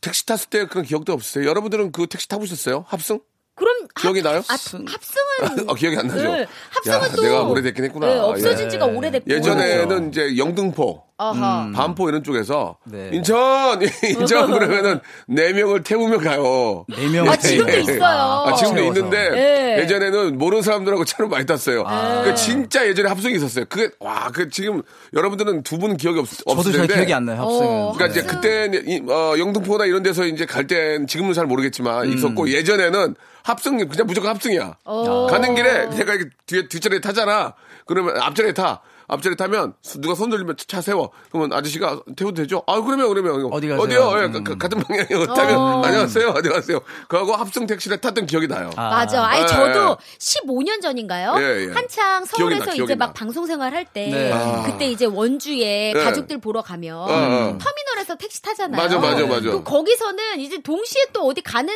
택시 0.00 0.26
탔을 0.26 0.50
때 0.50 0.66
그런 0.66 0.84
기억도 0.84 1.12
없으세요? 1.12 1.48
여러분들은 1.48 1.92
그 1.92 2.06
택시 2.08 2.26
타보셨어요? 2.28 2.84
합승? 2.88 3.20
그럼 3.54 3.79
기억이 4.00 4.22
나요? 4.22 4.38
아, 4.48 4.52
합승은 4.52 4.86
어, 5.68 5.74
기억이 5.74 5.96
안 5.96 6.06
나죠? 6.06 6.32
네, 6.32 6.46
합승은 6.70 6.96
야, 6.96 7.08
또 7.14 7.22
내가 7.22 7.42
오래됐긴 7.44 7.84
했구나. 7.84 8.06
네, 8.06 8.18
없어진 8.18 8.66
예. 8.66 8.68
지가 8.70 8.86
오래됐고 8.86 9.30
예전에는 9.30 10.08
이제 10.10 10.36
영등포, 10.36 11.02
아하. 11.18 11.70
반포 11.74 12.08
이런 12.08 12.22
쪽에서 12.24 12.76
네. 12.86 13.10
인천, 13.12 13.80
인천 14.04 14.50
그러면은 14.50 15.00
네 15.26 15.52
명을 15.52 15.82
태우며 15.82 16.18
가요. 16.18 16.84
네 16.88 17.08
명. 17.08 17.28
아, 17.28 17.36
지금도 17.36 17.78
있어요. 17.78 18.02
아, 18.04 18.54
지금도 18.54 18.80
채워서. 18.80 18.98
있는데 18.98 19.30
네. 19.30 19.78
예전에는 19.82 20.38
모르는 20.38 20.62
사람들하고 20.62 21.04
차를 21.04 21.28
많이 21.28 21.44
탔어요. 21.46 21.84
아. 21.86 22.22
그 22.24 22.34
진짜 22.34 22.86
예전에 22.86 23.08
합성이 23.08 23.34
있었어요. 23.36 23.64
그게 23.68 23.90
와, 24.00 24.30
그 24.32 24.48
지금 24.50 24.82
여러분들은 25.14 25.62
두분 25.62 25.96
기억이 25.96 26.18
없, 26.20 26.26
저도 26.28 26.50
없을 26.52 26.72
잘 26.72 26.80
텐데. 26.82 26.94
기억이 26.94 27.14
안 27.14 27.24
나요. 27.26 27.42
합승은. 27.42 27.66
어, 27.66 27.92
그러니까 27.96 28.18
이제. 28.18 28.26
그때 28.26 28.70
이- 28.86 29.02
어, 29.10 29.34
영등포나 29.38 29.84
이런 29.86 30.02
데서 30.02 30.24
이제 30.26 30.46
갈 30.46 30.66
땐 30.66 31.06
지금은 31.08 31.32
잘 31.32 31.46
모르겠지만 31.46 32.06
음. 32.06 32.12
있었고 32.16 32.48
예전에는 32.50 33.14
합승 33.42 33.78
그냥 33.90 34.06
무조건 34.06 34.30
합승이야. 34.30 34.76
어. 34.84 35.26
가는 35.28 35.54
길에 35.54 35.86
내가 35.90 36.14
이렇게 36.14 36.30
뒤에 36.46 36.68
뒷자리에 36.68 37.00
타잖아. 37.00 37.54
그러면 37.86 38.16
앞자리에 38.20 38.52
타. 38.54 38.80
앞자리 39.12 39.34
타면 39.34 39.74
수- 39.82 40.00
누가 40.00 40.14
손 40.14 40.30
들리면 40.30 40.54
차 40.68 40.80
세워. 40.80 41.10
그러면 41.32 41.52
아저씨가 41.52 42.00
태워도 42.16 42.42
되죠? 42.42 42.62
아 42.68 42.80
그러면 42.80 43.08
그러면 43.08 43.48
어디 43.52 43.66
가세요? 43.66 43.82
어디요? 43.82 44.22
예, 44.22 44.26
음. 44.26 44.44
가- 44.44 44.54
같은 44.54 44.78
방향에 44.78 45.08
타면 45.08 45.56
어. 45.56 45.82
안녕하세요. 45.82 46.28
어디 46.28 46.48
가세요? 46.48 46.78
그하고 47.08 47.34
합승 47.34 47.66
택시를 47.66 47.98
탔던 47.98 48.26
기억이 48.26 48.46
나요. 48.46 48.70
아. 48.76 48.88
맞아. 48.90 49.24
아니 49.24 49.42
예, 49.42 49.46
저도 49.48 49.96
15년 50.20 50.80
전인가요? 50.80 51.34
예, 51.38 51.66
예. 51.66 51.72
한창 51.72 52.24
서울에서 52.24 52.66
나, 52.66 52.70
이제 52.70 52.76
기억이 52.76 52.94
막 52.94 53.06
나. 53.08 53.12
방송 53.12 53.46
생활 53.46 53.74
할때 53.74 54.06
네. 54.06 54.32
아. 54.32 54.62
그때 54.62 54.86
이제 54.86 55.06
원주에 55.06 55.92
예. 55.96 56.04
가족들 56.04 56.38
보러 56.38 56.62
가면 56.62 56.94
어, 56.96 57.02
어. 57.02 57.58
터미널에서 57.58 58.14
택시 58.14 58.40
타잖아요. 58.42 58.80
맞아, 58.80 59.00
맞아, 59.00 59.26
맞아. 59.26 59.40
그 59.50 59.64
거기서는 59.64 60.38
이제 60.38 60.62
동시에 60.62 61.06
또 61.12 61.26
어디 61.26 61.40
가는 61.42 61.74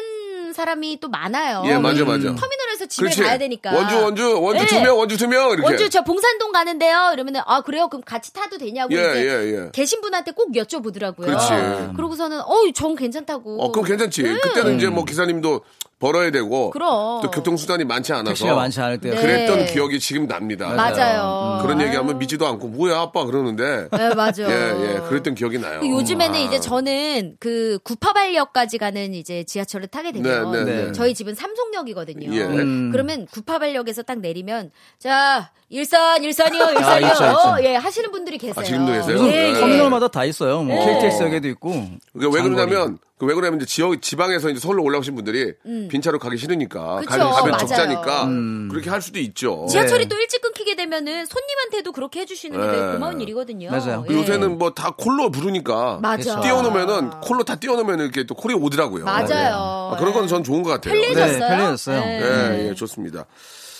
사람이 0.54 0.98
또 1.00 1.08
많아요. 1.08 1.62
예, 1.66 1.76
맞아, 1.76 2.04
맞아. 2.04 2.34
터미널에서 2.34 2.86
집에 2.86 3.04
그렇지. 3.06 3.22
가야 3.22 3.36
되니까. 3.36 3.74
원주 3.74 3.96
원주 4.02 4.40
원주 4.42 4.64
네. 4.64 4.66
두 4.70 4.80
명, 4.80 4.98
원주 4.98 5.16
두 5.18 5.26
명 5.26 5.50
이렇게. 5.50 5.62
원주 5.66 5.90
저 5.90 6.02
봉산동 6.02 6.52
가는데요. 6.52 7.10
이러면은 7.12 7.42
아 7.44 7.60
그래요? 7.60 7.88
그럼 7.88 8.02
같이 8.06 8.32
타도 8.32 8.56
되냐고 8.56 8.94
예, 8.94 8.96
이제 8.96 9.26
예, 9.28 9.52
예. 9.66 9.70
계신 9.72 10.00
분한테 10.00 10.30
꼭 10.32 10.52
여쭤보더라고요. 10.52 11.16
그렇지. 11.26 11.48
그러고서는 11.96 12.40
어우 12.40 12.72
정 12.72 12.94
괜찮다고. 12.94 13.62
어, 13.62 13.70
그럼 13.72 13.84
괜찮지. 13.84 14.22
그때는 14.22 14.76
이제 14.76 14.88
뭐 14.88 15.04
기사님도 15.04 15.60
벌어야 15.98 16.30
되고. 16.30 16.66
음. 16.66 16.70
그럼. 16.70 17.22
또 17.22 17.30
교통수단이 17.30 17.84
많지 17.84 18.12
않아서. 18.12 18.30
택시가 18.30 18.54
많지 18.54 18.80
않을 18.80 18.98
때. 18.98 19.10
네. 19.10 19.20
그랬던 19.20 19.66
기억이 19.66 20.00
지금 20.00 20.26
납니다. 20.26 20.68
맞아요. 20.74 21.60
그런 21.62 21.80
얘기하면 21.80 22.18
믿지도 22.18 22.46
않고 22.46 22.68
뭐야 22.68 22.98
아빠 22.98 23.24
그러는데. 23.24 23.88
네, 23.90 24.14
맞아. 24.14 24.44
예, 24.44 24.94
예. 24.94 25.00
그랬던 25.08 25.34
기억이 25.34 25.58
나요. 25.58 25.80
그 25.80 25.88
요즘에는 25.88 26.34
아. 26.34 26.38
이제 26.38 26.60
저는 26.60 27.36
그 27.40 27.78
구파발역까지 27.84 28.78
가는 28.78 29.14
이제 29.14 29.44
지하철을 29.44 29.88
타게 29.88 30.12
되면 30.12 30.52
네, 30.52 30.64
네, 30.64 30.84
네. 30.86 30.92
저희 30.92 31.14
집은 31.14 31.34
삼성역이거든요. 31.34 32.34
예. 32.34 32.42
음. 32.42 32.90
그러면 32.92 33.26
구파발역에서 33.26 34.02
딱 34.02 34.18
내리면 34.20 34.70
자 34.98 35.50
일산 35.78 36.22
일산이요 36.22 36.62
일산이요 36.70 36.86
아, 37.08 37.10
있죠, 37.12 37.24
있죠. 37.24 37.48
어, 37.48 37.56
예 37.62 37.74
하시는 37.74 38.10
분들이 38.12 38.38
계세요. 38.38 38.54
아, 38.56 38.62
지금도 38.62 38.92
계세요? 38.92 39.18
예, 39.26 39.48
예. 39.50 39.54
터미널마다 39.60 40.06
다 40.08 40.24
있어요. 40.24 40.62
뭐 40.62 40.74
네. 40.76 41.00
KTX역에도 41.00 41.48
있고. 41.48 41.70
그게 42.12 42.26
왜. 42.32 42.42
그러냐면 42.42 42.98
그 43.18 43.26
왜 43.26 43.32
그러냐면 43.34 43.58
이제 43.60 43.66
지역 43.66 44.00
지방에서 44.02 44.50
이제 44.50 44.60
서울로 44.60 44.82
올라오신 44.82 45.14
분들이 45.14 45.54
빈차로 45.88 46.18
가기 46.18 46.36
싫으니까 46.36 46.98
음. 46.98 47.04
그쵸, 47.06 47.10
가면 47.18 47.32
가면 47.32 47.50
맞아요. 47.52 47.66
적자니까 47.66 48.24
음. 48.24 48.68
그렇게 48.70 48.90
할 48.90 49.00
수도 49.02 49.18
있죠. 49.20 49.66
지하철이 49.70 50.04
네. 50.04 50.08
또 50.08 50.16
일찍 50.20 50.42
끊기게 50.42 50.76
되면은 50.76 51.24
손님한테도 51.26 51.92
그렇게 51.92 52.20
해주시는 52.20 52.60
게 52.60 52.66
되게 52.66 52.86
네. 52.86 52.92
고마운 52.92 53.20
일이거든요. 53.20 53.70
맞아요. 53.70 54.04
그 54.06 54.14
요새는 54.14 54.58
뭐 54.58 54.74
다 54.74 54.90
콜로 54.96 55.30
부르니까 55.30 55.98
맞아. 56.02 56.40
띄워놓으면은 56.40 57.10
콜로 57.20 57.44
다 57.44 57.54
띄워놓으면 57.56 58.00
이렇게 58.00 58.24
또 58.24 58.34
콜이 58.34 58.54
오더라고요. 58.54 59.04
맞아요. 59.04 59.92
아, 59.94 59.96
그런 59.98 60.12
건 60.12 60.26
전 60.28 60.42
좋은 60.44 60.62
것 60.62 60.70
같아요. 60.70 60.92
편리해졌어요. 60.94 61.38
네, 61.38 61.48
편리해졌어요. 61.48 62.00
네. 62.00 62.20
예, 62.64 62.68
예, 62.70 62.74
좋습니다. 62.74 63.24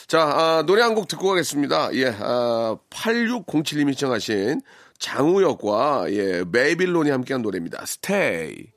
자, 0.07 0.21
아, 0.23 0.63
노래 0.67 0.83
한 0.83 0.95
곡 0.95 1.09
듣고 1.09 1.29
가겠습니다. 1.31 1.93
예, 1.95 2.15
아, 2.21 2.77
8607님이 2.91 3.93
시청하신 3.95 4.61
장우혁과 4.99 6.07
예, 6.11 6.45
메이빌론이 6.51 7.11
함께한 7.11 7.43
노래입니다. 7.43 7.85
스테이. 7.87 8.73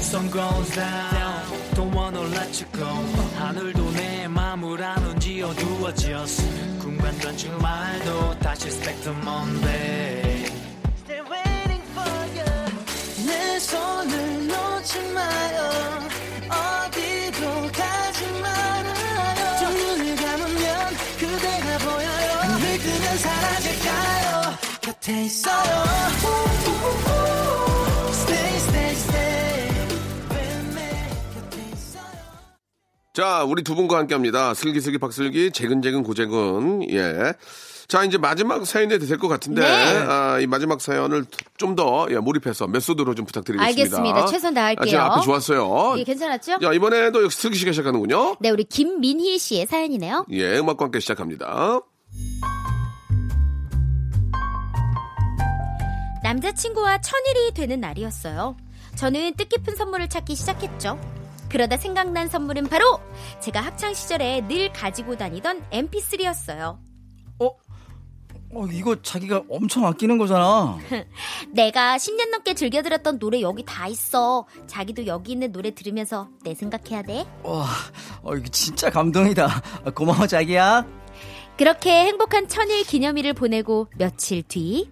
Sun 0.00 0.30
goes 0.30 0.74
down 0.74 1.42
Don't 1.74 1.94
wanna 1.94 2.20
let 2.20 2.60
you 2.60 2.66
go 2.72 2.86
하늘도 3.38 3.90
내 3.92 4.28
맘을 4.28 4.82
아는 4.82 5.18
지 5.42 5.46
어두워졌어 5.46 6.42
궁금했던 6.78 7.36
주말도 7.36 8.38
다시 8.38 8.70
스펙트 8.70 9.08
Monday 9.08 10.44
Still 10.98 11.26
waiting 11.28 11.82
for 11.90 12.08
you 12.38 13.26
내 13.26 13.58
손을 13.58 14.46
놓지 14.46 15.00
마요. 15.12 16.08
어디로 16.48 17.72
가지 17.72 18.24
말아요. 18.40 19.58
좀 19.58 19.74
눈을 19.74 20.14
감으면 20.14 20.94
그대가 21.18 21.78
보여요. 21.78 22.58
뜨면 22.78 23.18
사라질까요? 23.18 24.58
곁에 24.80 25.24
있어요 25.24 25.82
자, 33.12 33.44
우리 33.44 33.62
두 33.62 33.74
분과 33.74 33.98
함께 33.98 34.14
합니다. 34.14 34.54
슬기슬기 34.54 34.96
박슬기, 34.98 35.50
재근재근 35.52 36.02
고재근. 36.02 36.90
예. 36.90 37.34
자, 37.86 38.04
이제 38.04 38.16
마지막 38.16 38.64
사연이 38.66 38.98
될 38.98 39.18
것 39.18 39.28
같은데, 39.28 39.60
네. 39.60 39.98
아, 39.98 40.38
이 40.40 40.46
마지막 40.46 40.80
사연을 40.80 41.26
좀 41.58 41.76
더 41.76 42.06
예, 42.10 42.16
몰입해서 42.16 42.66
메소드로 42.68 43.14
좀 43.14 43.26
부탁드리겠습니다. 43.26 43.66
알겠습니다. 43.98 44.26
최선 44.26 44.54
다할게요. 44.54 44.82
아, 44.82 44.86
지금 44.86 45.00
앞에 45.00 45.20
좋았어요. 45.24 45.92
이게 45.96 46.04
괜찮았죠? 46.04 46.52
야, 46.62 46.72
이번에도 46.72 47.28
슬기 47.28 47.58
씨가 47.58 47.72
시작하는군요. 47.72 48.36
네, 48.40 48.48
우리 48.50 48.64
김민희 48.64 49.38
씨의 49.38 49.66
사연이네요. 49.66 50.26
예, 50.30 50.58
음악과 50.58 50.86
함께 50.86 51.00
시작합니다. 51.00 51.80
남자친구와 56.22 57.00
천일이 57.00 57.52
되는 57.54 57.80
날이었어요. 57.80 58.56
저는 58.96 59.34
뜻깊은 59.36 59.76
선물을 59.76 60.08
찾기 60.08 60.34
시작했죠. 60.34 60.98
그러다 61.52 61.76
생각난 61.76 62.28
선물은 62.30 62.64
바로 62.64 62.98
제가 63.40 63.60
학창 63.60 63.92
시절에 63.92 64.40
늘 64.48 64.72
가지고 64.72 65.18
다니던 65.18 65.62
MP3였어요. 65.70 66.78
어? 67.40 67.46
어, 68.54 68.66
이거 68.72 69.00
자기가 69.02 69.44
엄청 69.50 69.84
아끼는 69.84 70.16
거잖아. 70.16 70.78
내가 71.52 71.98
10년 71.98 72.30
넘게 72.30 72.54
즐겨 72.54 72.80
들었던 72.80 73.18
노래 73.18 73.42
여기 73.42 73.62
다 73.66 73.86
있어. 73.86 74.46
자기도 74.66 75.06
여기 75.06 75.32
있는 75.32 75.52
노래 75.52 75.74
들으면서 75.74 76.30
내 76.42 76.54
생각해야 76.54 77.02
돼. 77.02 77.26
와, 77.42 77.66
어, 78.22 78.34
이거 78.34 78.48
진짜 78.48 78.88
감동이다. 78.88 79.46
아, 79.84 79.90
고마워, 79.90 80.26
자기야. 80.26 80.86
그렇게 81.58 81.90
행복한 82.06 82.48
천일 82.48 82.82
기념일을 82.84 83.34
보내고 83.34 83.88
며칠 83.98 84.42
뒤 84.42 84.90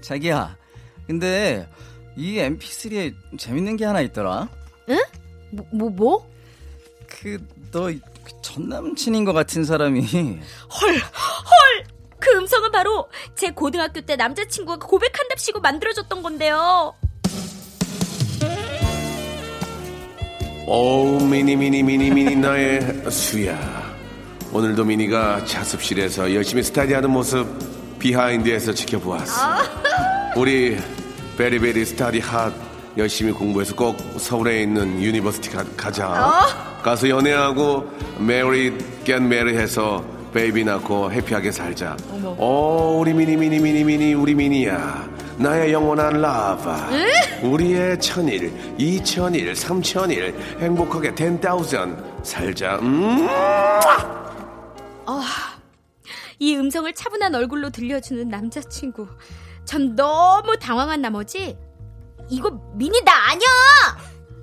자기야. 0.00 0.56
근데 1.06 1.68
이 2.16 2.36
MP3에 2.36 3.14
재밌는 3.38 3.76
게 3.76 3.84
하나 3.84 4.00
있더라. 4.00 4.48
뭐 4.86 4.96
뭐? 5.70 5.90
뭐? 5.90 6.30
그, 7.06 7.38
너, 7.70 7.84
그 7.84 8.32
전남친인 8.42 9.24
것 9.24 9.32
같은 9.32 9.64
사람이. 9.64 10.00
헐, 10.02 10.90
헐! 10.96 11.84
그 12.18 12.30
음성은 12.38 12.72
바로 12.72 13.08
제 13.34 13.50
고등학교 13.50 14.00
때 14.00 14.16
남자친구가 14.16 14.86
고백한답시고 14.86 15.60
만들어줬던 15.60 16.22
건데요. 16.22 16.94
오, 20.66 21.18
미니, 21.20 21.54
미니, 21.54 21.82
미니, 21.82 22.10
미니, 22.10 22.34
나의 22.34 23.10
수야. 23.10 23.94
오늘도 24.50 24.84
미니가 24.84 25.44
자습실에서 25.44 26.32
열심히 26.34 26.62
스타디하는 26.62 27.10
모습 27.10 27.98
비하인드에서 27.98 28.72
지켜보았어. 28.72 29.42
우리 30.36 30.78
very 31.36 31.60
very 31.60 31.84
study 31.84 32.20
hard 32.20 32.52
열심히 32.96 33.32
공부해서 33.32 33.74
꼭 33.74 33.96
서울에 34.18 34.62
있는 34.62 35.00
university 35.02 35.50
가, 35.76 35.90
자 35.90 36.46
가서 36.82 37.08
연애하고 37.08 37.90
marry 38.18 38.76
get 39.04 39.28
marry 39.28 39.56
해서 39.56 40.04
baby 40.32 40.64
낳고 40.64 41.12
happy하게 41.12 41.52
살자. 41.52 41.96
오, 42.38 42.98
우리 42.98 43.14
미니 43.14 43.36
미니 43.36 43.60
미니 43.60 43.84
미니 43.84 44.14
우리 44.14 44.34
미니야. 44.34 45.08
나의 45.38 45.72
영원한 45.72 46.20
lover. 46.20 46.88
우리의 47.42 48.00
천일, 48.00 48.52
이천일, 48.76 49.54
삼천일 49.54 50.34
행복하게 50.58 51.14
10,000 51.14 51.96
살자. 52.24 52.78
음. 52.82 53.28
이 56.40 56.56
음성을 56.56 56.92
차분한 56.92 57.34
얼굴로 57.34 57.70
들려주는 57.70 58.28
남자친구. 58.28 59.06
전 59.64 59.94
너무 59.94 60.58
당황한 60.58 61.00
나머지 61.00 61.56
이거 62.28 62.50
미니 62.74 63.00
나 63.02 63.12
아니야. 63.30 63.48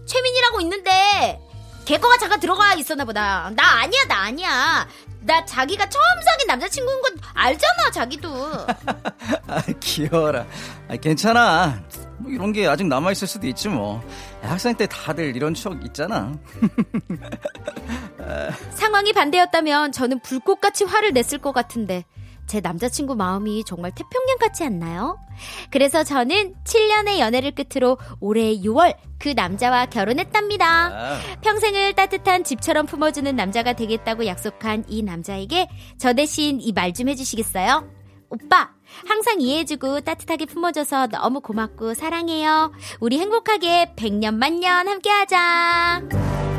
최민이라고 0.05 0.61
있는데 0.61 1.39
걔 1.85 1.97
거가 1.97 2.17
잠깐 2.17 2.39
들어가 2.39 2.73
있었나 2.73 3.05
보다. 3.05 3.49
나 3.55 3.79
아니야 3.81 4.05
나 4.07 4.23
아니야. 4.23 4.87
나 5.23 5.45
자기가 5.45 5.87
처음 5.87 6.03
사귄 6.25 6.47
남자친구인 6.47 7.01
건 7.01 7.17
알잖아 7.33 7.91
자기도. 7.91 8.29
아, 9.47 9.61
귀여워라. 9.79 10.45
아, 10.89 10.95
괜찮아. 10.95 11.83
뭐 12.17 12.31
이런 12.31 12.51
게 12.51 12.67
아직 12.67 12.87
남아있을 12.87 13.27
수도 13.27 13.47
있지 13.47 13.67
뭐. 13.69 14.01
학생 14.41 14.75
때 14.75 14.87
다들 14.87 15.35
이런 15.35 15.53
추억 15.53 15.83
있잖아. 15.85 16.33
상황이 18.73 19.13
반대였다면 19.13 19.91
저는 19.91 20.19
불꽃같이 20.21 20.83
화를 20.85 21.13
냈을 21.13 21.37
것 21.37 21.51
같은데 21.51 22.05
제 22.47 22.59
남자친구 22.59 23.15
마음이 23.15 23.63
정말 23.63 23.91
태평양 23.95 24.37
같지 24.39 24.63
않나요? 24.65 25.17
그래서 25.69 26.03
저는 26.03 26.53
7년의 26.65 27.19
연애를 27.19 27.51
끝으로 27.55 27.97
올해 28.19 28.55
6월 28.57 28.95
그 29.19 29.29
남자와 29.29 29.85
결혼했답니다. 29.87 31.17
평생을 31.41 31.93
따뜻한 31.93 32.43
집처럼 32.43 32.85
품어주는 32.87 33.33
남자가 33.35 33.73
되겠다고 33.73 34.25
약속한 34.25 34.83
이 34.87 35.01
남자에게 35.03 35.67
저 35.97 36.13
대신 36.13 36.59
이 36.61 36.71
말 36.73 36.91
좀 36.93 37.07
해주시겠어요? 37.09 37.87
오빠, 38.29 38.71
항상 39.07 39.39
이해해주고 39.41 40.01
따뜻하게 40.01 40.45
품어줘서 40.45 41.07
너무 41.07 41.41
고맙고 41.41 41.93
사랑해요. 41.93 42.71
우리 43.01 43.19
행복하게 43.19 43.93
100년 43.97 44.35
만년 44.35 44.87
함께하자. 44.87 46.50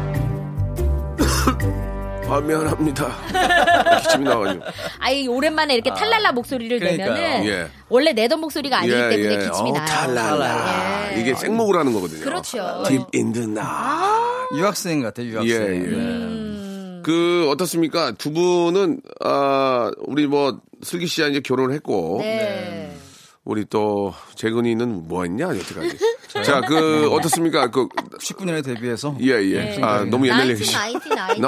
아, 2.33 2.41
미안합니다. 2.41 3.15
기침이 4.03 4.25
나와가지고. 4.25 4.65
아이 4.99 5.27
오랜만에 5.29 5.75
이렇게 5.75 5.91
탈랄라 5.91 6.33
목소리를 6.33 6.79
그러니까요. 6.79 7.13
내면은 7.13 7.47
예. 7.47 7.69
원래 7.91 8.13
내던 8.15 8.41
목소리가 8.41 8.79
아니기 8.79 8.95
때문에 8.95 9.39
기침이 9.45 9.71
어, 9.71 9.73
나요. 9.75 9.85
탈랄라. 9.87 11.13
예. 11.15 11.21
이게 11.21 11.35
생목을 11.35 11.77
하는 11.79 11.93
거거든요. 11.93 12.25
그렇죠. 12.25 12.85
Deep 12.89 13.05
in 13.15 13.33
the 13.33 13.47
night. 13.49 14.57
유학생 14.57 15.03
같아, 15.03 15.23
유학생. 15.23 15.51
예, 15.51 15.57
예. 15.57 15.89
음. 15.89 17.03
그 17.05 17.49
어떻습니까? 17.51 18.13
두 18.13 18.33
분은 18.33 19.01
아 19.25 19.91
우리 20.07 20.27
뭐 20.27 20.61
슬기 20.83 21.07
씨와 21.07 21.29
이제 21.29 21.41
결혼을 21.41 21.75
했고 21.75 22.19
네. 22.21 22.97
우리 23.45 23.65
또 23.65 24.15
재근이는 24.37 25.09
뭐 25.09 25.25
했냐 25.25 25.47
여태까지. 25.49 25.99
자, 26.45 26.61
그 26.61 27.11
어떻습니까? 27.11 27.71
그 27.71 27.89
19년에 27.89 28.65
데뷔해서. 28.65 29.17
예, 29.21 29.43
예. 29.43 29.79
아, 29.83 30.05
너무 30.05 30.29
옛날 30.29 30.49
얘기. 30.49 30.65
1999. 30.65 31.43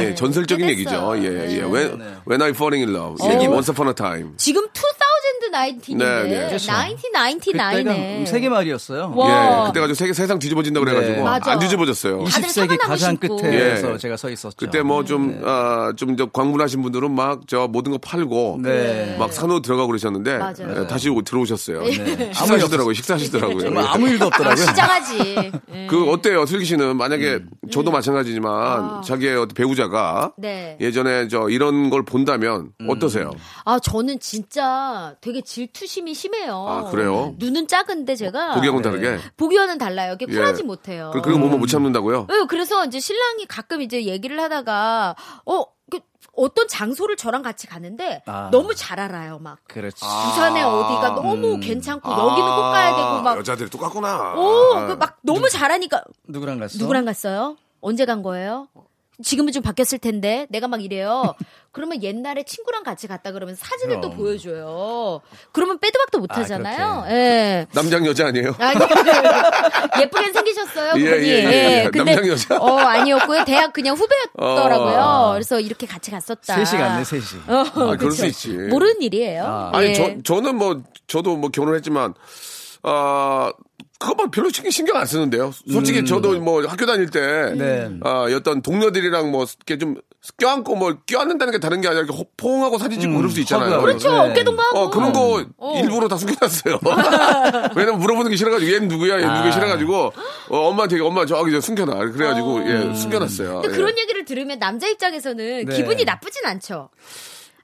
예, 0.00 0.14
전설적인 0.16 0.66
꽤 0.66 0.72
얘기죠. 0.72 1.14
예, 1.18 1.58
예. 1.58 1.62
When, 1.62 1.98
네. 1.98 2.04
when 2.26 2.42
I 2.42 2.50
falling 2.50 2.82
in 2.82 2.92
love. 2.92 3.16
예, 3.24 3.46
Once 3.46 3.70
upon 3.70 3.86
a 3.88 3.94
time. 3.94 4.32
지금 4.36 4.66
2019인데 5.50 5.98
네, 5.98 6.22
네. 6.24 6.46
그렇죠. 6.48 6.72
1999네. 6.72 7.74
그때가 7.74 8.26
세계 8.26 8.48
말이었어요. 8.48 9.12
와. 9.14 9.28
예, 9.28 9.66
그때 9.68 9.80
가지고 9.80 9.94
세계, 9.94 10.12
세상 10.12 10.38
뒤집어진다 10.38 10.80
그래가지고. 10.80 11.16
네. 11.16 11.22
맞아. 11.22 11.52
안 11.52 11.58
뒤집어졌어요. 11.58 12.24
20세기 12.24 12.48
사과나무 12.50 12.78
가장. 12.88 13.16
끝에서 13.16 13.94
예. 13.94 13.98
제가 13.98 14.16
서 14.16 14.30
있었죠. 14.30 14.56
그때 14.58 14.82
뭐 14.82 15.04
좀, 15.04 15.40
아, 15.44 15.92
좀, 15.96 16.16
저, 16.16 16.26
광분하신 16.26 16.82
분들은 16.82 17.10
막, 17.12 17.40
저, 17.46 17.66
모든 17.68 17.92
거 17.92 17.98
팔고, 17.98 18.60
네. 18.62 19.16
막 19.18 19.32
산후 19.32 19.62
들어가고 19.62 19.88
그러셨는데, 19.88 20.38
맞아요. 20.38 20.82
예, 20.82 20.86
다시 20.86 21.08
오- 21.08 21.22
들어오셨어요. 21.22 21.82
네. 21.82 22.32
식사하시더라고요, 22.32 22.94
식사하시더라고요. 22.94 23.70
예. 23.74 23.78
아무 23.86 24.08
일도 24.08 24.26
없더라고요. 24.26 24.64
시장하지. 24.66 25.18
예. 25.72 25.86
그, 25.88 26.10
어때요, 26.10 26.46
슬기 26.46 26.64
씨는? 26.64 26.96
만약에, 26.96 27.34
음. 27.34 27.50
저도 27.70 27.90
마찬가지지만, 27.90 28.52
아. 28.52 29.00
자기의 29.04 29.36
어떤 29.36 29.54
배우자가, 29.54 30.32
네. 30.36 30.76
예전에 30.80 31.28
저, 31.28 31.48
이런 31.48 31.90
걸 31.90 32.04
본다면, 32.04 32.70
음. 32.80 32.90
어떠세요? 32.90 33.30
아, 33.64 33.78
저는 33.78 34.20
진짜 34.20 35.14
되게 35.20 35.37
질투심이 35.42 36.14
심해요. 36.14 36.66
아, 36.68 36.90
그래요? 36.90 37.34
눈은 37.38 37.68
작은데 37.68 38.16
제가 38.16 38.54
보기하고는 38.54 38.82
다르게? 38.82 39.18
보기와는 39.36 39.78
달라요. 39.78 40.14
이게 40.14 40.26
쿨하지 40.26 40.62
예. 40.62 40.66
못해요. 40.66 41.10
그, 41.12 41.20
그거 41.22 41.38
보면 41.38 41.58
못 41.60 41.66
참는다고요? 41.66 42.26
네, 42.28 42.44
그래서 42.48 42.84
이제 42.84 43.00
신랑이 43.00 43.46
가끔 43.46 43.82
이제 43.82 44.04
얘기를 44.04 44.40
하다가 44.40 45.16
어 45.46 45.64
그, 45.90 46.00
어떤 46.36 46.68
장소를 46.68 47.16
저랑 47.16 47.42
같이 47.42 47.66
가는데 47.66 48.22
아. 48.26 48.48
너무 48.52 48.74
잘 48.74 49.00
알아요. 49.00 49.38
막 49.38 49.58
그렇지. 49.66 49.96
부산에 50.04 50.62
어디가 50.62 51.14
너무 51.14 51.54
음. 51.54 51.60
괜찮고 51.60 52.10
여기는 52.10 52.48
꼭 52.54 52.60
가야 52.70 52.96
되고 52.96 53.22
막 53.22 53.26
아, 53.28 53.38
여자들이 53.38 53.70
똑같구나. 53.70 54.34
오, 54.36 54.74
아. 54.74 54.86
그막 54.86 55.18
너무 55.22 55.48
잘하니까 55.48 56.02
누구랑 56.28 56.58
갔어? 56.58 56.78
누구랑 56.78 57.04
갔어요? 57.04 57.56
언제 57.80 58.04
간 58.04 58.22
거예요? 58.22 58.68
지금은 59.22 59.52
좀 59.52 59.62
바뀌었을 59.62 59.98
텐데 59.98 60.46
내가 60.50 60.68
막 60.68 60.82
이래요. 60.82 61.34
그러면 61.72 62.02
옛날에 62.02 62.44
친구랑 62.44 62.82
같이 62.82 63.06
갔다 63.06 63.32
그러면 63.32 63.54
사진을 63.54 63.96
또 63.96 64.10
그럼. 64.10 64.16
보여줘요. 64.16 65.20
그러면 65.52 65.78
빼도 65.78 65.98
박도 65.98 66.18
못 66.18 66.32
아, 66.32 66.40
하잖아요. 66.40 67.02
그렇게. 67.02 67.14
예. 67.14 67.66
남장 67.72 68.06
여자 68.06 68.26
아니에요? 68.28 68.54
아니, 68.58 68.80
예쁘게 70.02 70.32
생기셨어요, 70.32 70.92
예, 70.96 71.04
그분이. 71.10 71.28
예, 71.28 71.32
예, 71.32 71.84
예. 71.84 71.90
근데, 71.92 72.14
남장 72.14 72.28
여자? 72.32 72.56
어, 72.58 72.78
아니었고요. 72.78 73.44
대학 73.44 73.72
그냥 73.72 73.96
후배였더라고요. 73.96 74.98
어. 74.98 75.32
그래서 75.34 75.60
이렇게 75.60 75.86
같이 75.86 76.10
갔었다. 76.10 76.64
셋이 76.64 76.80
갔네, 76.82 77.04
셋이. 77.04 77.22
어, 77.48 77.64
아, 77.92 77.96
그럴. 77.96 78.12
수 78.12 78.26
있지. 78.26 78.48
모르는 78.50 79.02
일이에요. 79.02 79.44
아. 79.44 79.70
아니, 79.74 79.88
예. 79.88 79.94
저, 79.94 80.34
저는 80.34 80.56
뭐, 80.56 80.82
저도 81.06 81.36
뭐 81.36 81.50
결혼했지만, 81.50 82.14
아, 82.90 83.52
그것만 83.98 84.30
별로 84.30 84.48
신경, 84.50 84.96
안 84.96 85.06
쓰는데요. 85.06 85.52
솔직히 85.70 86.04
저도 86.04 86.38
뭐 86.40 86.64
학교 86.66 86.86
다닐 86.86 87.10
때, 87.10 87.18
음. 87.20 87.58
네. 87.58 87.90
아, 88.08 88.26
어떤 88.34 88.62
동료들이랑 88.62 89.30
뭐, 89.32 89.44
이렇게 89.44 89.76
좀 89.76 89.96
껴안고 90.36 90.76
뭐, 90.76 90.96
껴안는다는 91.04 91.52
게 91.52 91.58
다른 91.58 91.80
게 91.80 91.88
아니라 91.88 92.04
이렇게 92.04 92.16
호- 92.16 92.28
포옹하고 92.36 92.78
사진 92.78 93.00
찍고 93.00 93.14
음, 93.14 93.16
그럴 93.18 93.30
수 93.30 93.40
있잖아요. 93.40 93.66
하고요. 93.74 93.80
그렇죠. 93.86 94.12
네. 94.12 94.18
어깨 94.30 94.44
동무하고. 94.44 94.78
어, 94.78 94.90
그런 94.90 95.12
거 95.12 95.44
어. 95.56 95.80
일부러 95.80 96.06
다 96.06 96.16
숨겨놨어요. 96.16 96.78
왜냐면 97.74 97.98
물어보는 97.98 98.30
게 98.30 98.36
싫어가지고, 98.36 98.72
얘는 98.72 98.86
누구야, 98.88 99.14
얘는 99.16 99.26
누구야 99.34 99.48
아. 99.48 99.52
싫어가지고, 99.52 99.96
어, 100.50 100.56
엄마한테, 100.68 101.00
엄마 101.00 101.26
저기 101.26 101.50
저 101.50 101.60
숨겨놔. 101.60 102.10
그래가지고, 102.12 102.70
예, 102.70 102.94
숨겨놨어요. 102.94 103.62
근데 103.62 103.68
예. 103.74 103.76
그런 103.76 103.98
얘기를 103.98 104.24
들으면 104.24 104.60
남자 104.60 104.86
입장에서는 104.86 105.64
네. 105.66 105.76
기분이 105.76 106.04
나쁘진 106.04 106.44
않죠. 106.46 106.90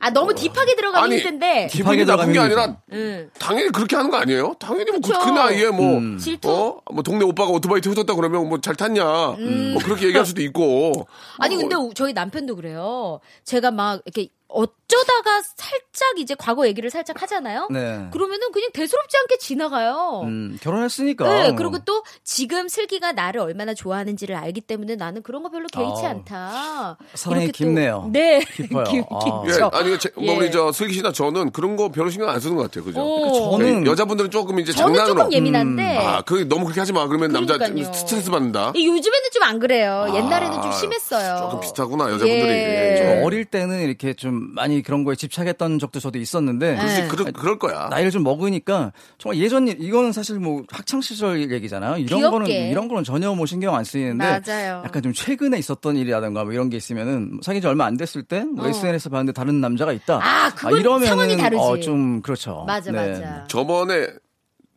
아 0.04 0.10
너무 0.10 0.34
딥하게 0.34 0.76
들어가긴 0.76 1.04
아니, 1.12 1.16
힘든데. 1.16 1.68
기분이 1.68 2.04
나쁜 2.04 2.26
게 2.26 2.32
들어가면 2.34 2.44
아니라 2.60 2.76
응. 2.92 3.30
당연히 3.38 3.70
그렇게 3.70 3.96
하는 3.96 4.10
거 4.10 4.18
아니에요? 4.18 4.54
당연히 4.58 4.90
뭐 4.90 5.00
그. 5.00 5.28
나이에 5.30 5.70
뭐, 5.70 6.18
질투? 6.18 6.50
어? 6.50 6.80
뭐 6.92 7.02
동네 7.02 7.24
오빠가 7.24 7.50
오토바이 7.50 7.80
태워줬다 7.80 8.14
그러면 8.14 8.46
뭐 8.46 8.58
잘 8.60 8.74
탔냐. 8.76 9.02
뭐 9.02 9.82
그렇게 9.82 10.06
얘기할 10.08 10.26
수도 10.26 10.42
있고. 10.42 10.92
음. 10.98 11.04
아니 11.38 11.54
어, 11.56 11.58
근데 11.58 11.74
저희 11.94 12.12
남편도 12.12 12.54
그래요. 12.56 13.20
제가 13.44 13.70
막 13.70 14.02
이렇게 14.04 14.28
어쩌다가 14.48 15.42
살짝 15.56 16.18
이제 16.18 16.34
과거 16.38 16.66
얘기를 16.68 16.88
살짝 16.90 17.20
하잖아요. 17.22 17.66
네. 17.72 18.06
그러면은 18.12 18.52
그냥 18.52 18.70
대수롭지 18.72 19.16
않게 19.16 19.38
지나가요. 19.38 20.20
음, 20.24 20.58
결혼했으니까. 20.62 21.28
네, 21.28 21.54
그리고 21.56 21.78
또 21.84 22.04
지금 22.22 22.68
슬기가 22.68 23.10
나를 23.12 23.40
얼마나 23.40 23.74
좋아하는지를 23.74 24.36
알기 24.36 24.60
때문에 24.60 24.94
나는 24.96 25.22
그런 25.22 25.42
거 25.42 25.48
별로 25.50 25.66
개의치 25.72 26.06
아, 26.06 26.10
않다. 26.10 26.98
사랑이 27.14 27.44
이렇게 27.46 27.58
또- 27.64 27.64
깊네요. 27.64 28.10
네, 28.12 28.40
깊어요. 28.54 28.84
깊, 28.84 29.04
아. 29.10 29.42
예, 29.46 29.50
깊죠. 29.50 29.70
아니, 29.72 29.98
제, 29.98 30.10
뭐 30.14 30.24
예. 30.26 30.36
우리 30.36 30.52
저 30.52 30.70
슬기 30.70 30.94
씨나 30.94 31.10
저는 31.12 31.50
그런 31.50 31.76
거 31.76 31.88
별로 31.90 32.10
신경 32.10 32.28
안 32.28 32.38
쓰는 32.38 32.54
것 32.56 32.62
같아요. 32.64 32.84
그죠? 32.84 33.00
어. 33.00 33.50
저는 33.58 33.84
예, 33.86 33.90
여자분들은 33.90 34.30
조금 34.30 34.60
이제 34.60 34.72
저는 34.72 34.94
장난으로. 34.94 35.18
조금 35.24 35.32
예민한데 35.32 35.98
아, 35.98 36.22
그 36.22 36.48
너무 36.48 36.64
그렇게 36.64 36.80
하지 36.80 36.92
마. 36.92 37.08
그러면 37.08 37.32
남자 37.32 37.54
그러니까요. 37.58 37.92
스트레스 37.92 38.30
받는다. 38.30 38.72
이 38.76 38.86
요즘에는 38.86 39.30
좀 39.32 39.44
안 39.44 39.58
그래요. 39.58 40.06
옛날에는 40.14 40.52
좀 40.62 40.70
아, 40.70 40.72
심했어요. 40.72 41.36
조금 41.36 41.60
비슷하구나, 41.60 42.04
여자분들이. 42.04 42.48
예. 42.48 42.92
예, 42.92 42.96
좀 43.16 43.24
어릴 43.26 43.44
때는 43.44 43.80
이렇게 43.82 44.14
좀 44.14 44.43
많이 44.52 44.82
그런 44.82 45.04
거에 45.04 45.14
집착했던 45.14 45.78
적도 45.78 46.00
저도 46.00 46.18
있었는데 46.18 46.74
네. 46.74 47.08
그럴, 47.08 47.32
그럴 47.32 47.58
거야. 47.58 47.88
나이를 47.88 48.10
좀 48.10 48.22
먹으니까 48.22 48.92
정말 49.18 49.38
예전 49.38 49.68
일 49.68 49.76
이거는 49.80 50.12
사실 50.12 50.38
뭐 50.38 50.62
학창 50.70 51.00
시절 51.00 51.50
얘기잖아요. 51.52 51.98
이런 51.98 52.18
귀엽게. 52.20 52.30
거는 52.30 52.46
이런 52.70 52.88
거는 52.88 53.04
전혀 53.04 53.34
뭐 53.34 53.46
신경 53.46 53.74
안 53.74 53.84
쓰이는데 53.84 54.40
맞아요. 54.46 54.82
약간 54.84 55.02
좀 55.02 55.12
최근에 55.12 55.58
있었던 55.58 55.96
일이라든가 55.96 56.44
뭐 56.44 56.52
이런 56.52 56.70
게 56.70 56.76
있으면은 56.76 57.40
사귄 57.42 57.60
지 57.62 57.66
얼마 57.68 57.84
안 57.86 57.96
됐을 57.96 58.22
때뭐 58.22 58.64
어. 58.64 58.68
SNS 58.68 59.08
봤는데 59.10 59.32
다른 59.32 59.60
남자가 59.60 59.92
있다. 59.92 60.20
아, 60.22 60.50
상황이 60.50 61.36
다르지. 61.36 61.62
어, 61.62 61.78
좀 61.80 62.20
그렇죠. 62.22 62.64
맞아, 62.66 62.90
네. 62.92 63.08
맞아. 63.12 63.44
저번에 63.48 64.08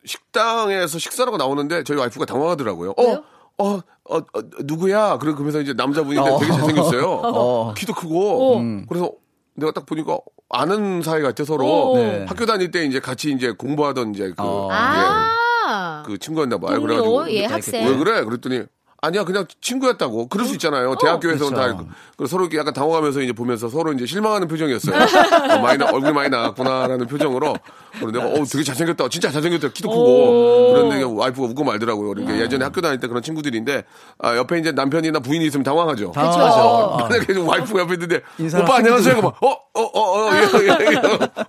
식당에서 0.06 1.00
식사라고 1.00 1.38
나오는데 1.38 1.84
저희 1.84 1.98
와이프가 1.98 2.26
당황하더라고요. 2.26 2.92
어, 2.98 3.04
왜요? 3.04 3.24
어, 3.58 3.80
어, 4.10 4.18
어, 4.20 4.22
누구야? 4.64 5.18
그러- 5.18 5.34
그러면서 5.34 5.60
이제 5.62 5.74
남자분이 5.74 6.18
어. 6.20 6.38
되게 6.40 6.52
잘생겼어요. 6.52 7.04
어. 7.26 7.74
키도 7.74 7.94
크고. 7.94 8.54
어. 8.56 8.60
음. 8.60 8.86
그래서 8.88 9.12
내가 9.58 9.72
딱 9.72 9.86
보니까 9.86 10.20
아는 10.50 11.02
사이 11.02 11.22
같아 11.22 11.44
어. 11.44 11.46
서로. 11.46 11.94
네. 11.96 12.26
학교 12.28 12.46
다닐 12.46 12.72
때 12.72 12.86
이제 12.86 13.00
같이 13.00 13.32
이제 13.32 13.52
공부하던 13.52 14.14
이제 14.14 14.30
그, 14.30 14.36
어. 14.38 14.70
아, 14.72 16.04
예, 16.06 16.08
그 16.08 16.18
친구였나 16.18 16.58
봐요. 16.60 16.80
그래가지고 16.82 17.30
예, 17.32 17.46
학생. 17.46 17.86
왜 17.88 17.98
그래? 17.98 18.24
그랬더니 18.24 18.64
아니야 19.00 19.24
그냥 19.26 19.46
친구였다고 19.62 20.28
그럴 20.28 20.48
수 20.48 20.54
있잖아요 20.54 20.96
대학교에서는 21.00 21.54
다 21.56 21.66
그렇죠. 21.68 21.88
그래서 22.18 22.32
서로 22.32 22.44
이렇게 22.46 22.58
약간 22.58 22.74
당황하면서 22.74 23.22
이제 23.22 23.32
보면서 23.32 23.70
서로 23.70 23.94
이제 23.94 24.08
실망하는 24.08 24.48
표정이었어요 24.48 24.96
어, 25.54 25.60
많이 25.60 25.78
나- 25.78 25.86
얼굴이 25.92 26.14
많이 26.14 26.30
나갔구나라는 26.30 27.06
표정으로 27.06 27.56
그래서 28.00 28.12
내가 28.12 28.26
어 28.42 28.44
되게 28.46 28.64
잘생겼다. 28.64 29.10
진짜 29.10 29.32
잘생겼다. 29.32 29.70
키도 29.70 29.90
크고. 29.90 30.74
그런 30.74 30.90
데 30.90 31.04
와이프가 31.04 31.48
웃고 31.50 31.64
말더라고요. 31.64 32.10
그러니까 32.14 32.38
예전에 32.40 32.64
학교 32.66 32.82
다닐 32.82 33.00
때 33.00 33.08
그런 33.08 33.22
친구들인데 33.24 33.84
아, 34.20 34.36
옆에 34.36 34.60
이제 34.60 34.72
남편이나 34.72 35.20
부인이 35.20 35.46
있으면 35.46 35.64
당황하죠. 35.64 36.12
당황하죠. 36.12 36.98
만약에 37.10 37.34
좀 37.34 37.48
와이프가 37.48 37.82
옆에 37.82 37.94
있는데 37.96 38.22
오빠 38.62 38.76
안녕하세요. 38.78 39.16
하는데도- 39.16 39.18
그러면 39.20 39.32
어어 39.42 39.92
어 39.94 40.28
어 40.28 40.34
예, 40.34 40.40
예, 40.40 40.92
예. 40.94 40.96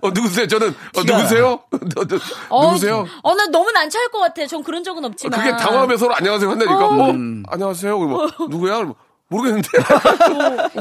어, 0.01 0.09
누구세요? 0.13 0.47
저는 0.47 0.69
어, 0.69 1.01
누구세요? 1.05 1.59
어, 2.49 2.65
누구세요? 2.67 3.05
어, 3.23 3.35
나 3.35 3.47
너무 3.47 3.71
난처할 3.71 4.09
것 4.09 4.19
같아. 4.19 4.45
전 4.47 4.63
그런 4.63 4.83
적은 4.83 5.03
없지만. 5.05 5.39
그게 5.39 5.55
당황하면 5.57 5.97
서로 5.97 6.13
안녕하세요 6.15 6.49
한다니까. 6.49 6.85
어, 6.87 7.13
안녕하세요. 7.47 7.97
그러면 7.97 8.29
누구야? 8.49 8.75
그러면 8.77 8.95
모르겠는데. 9.29 9.67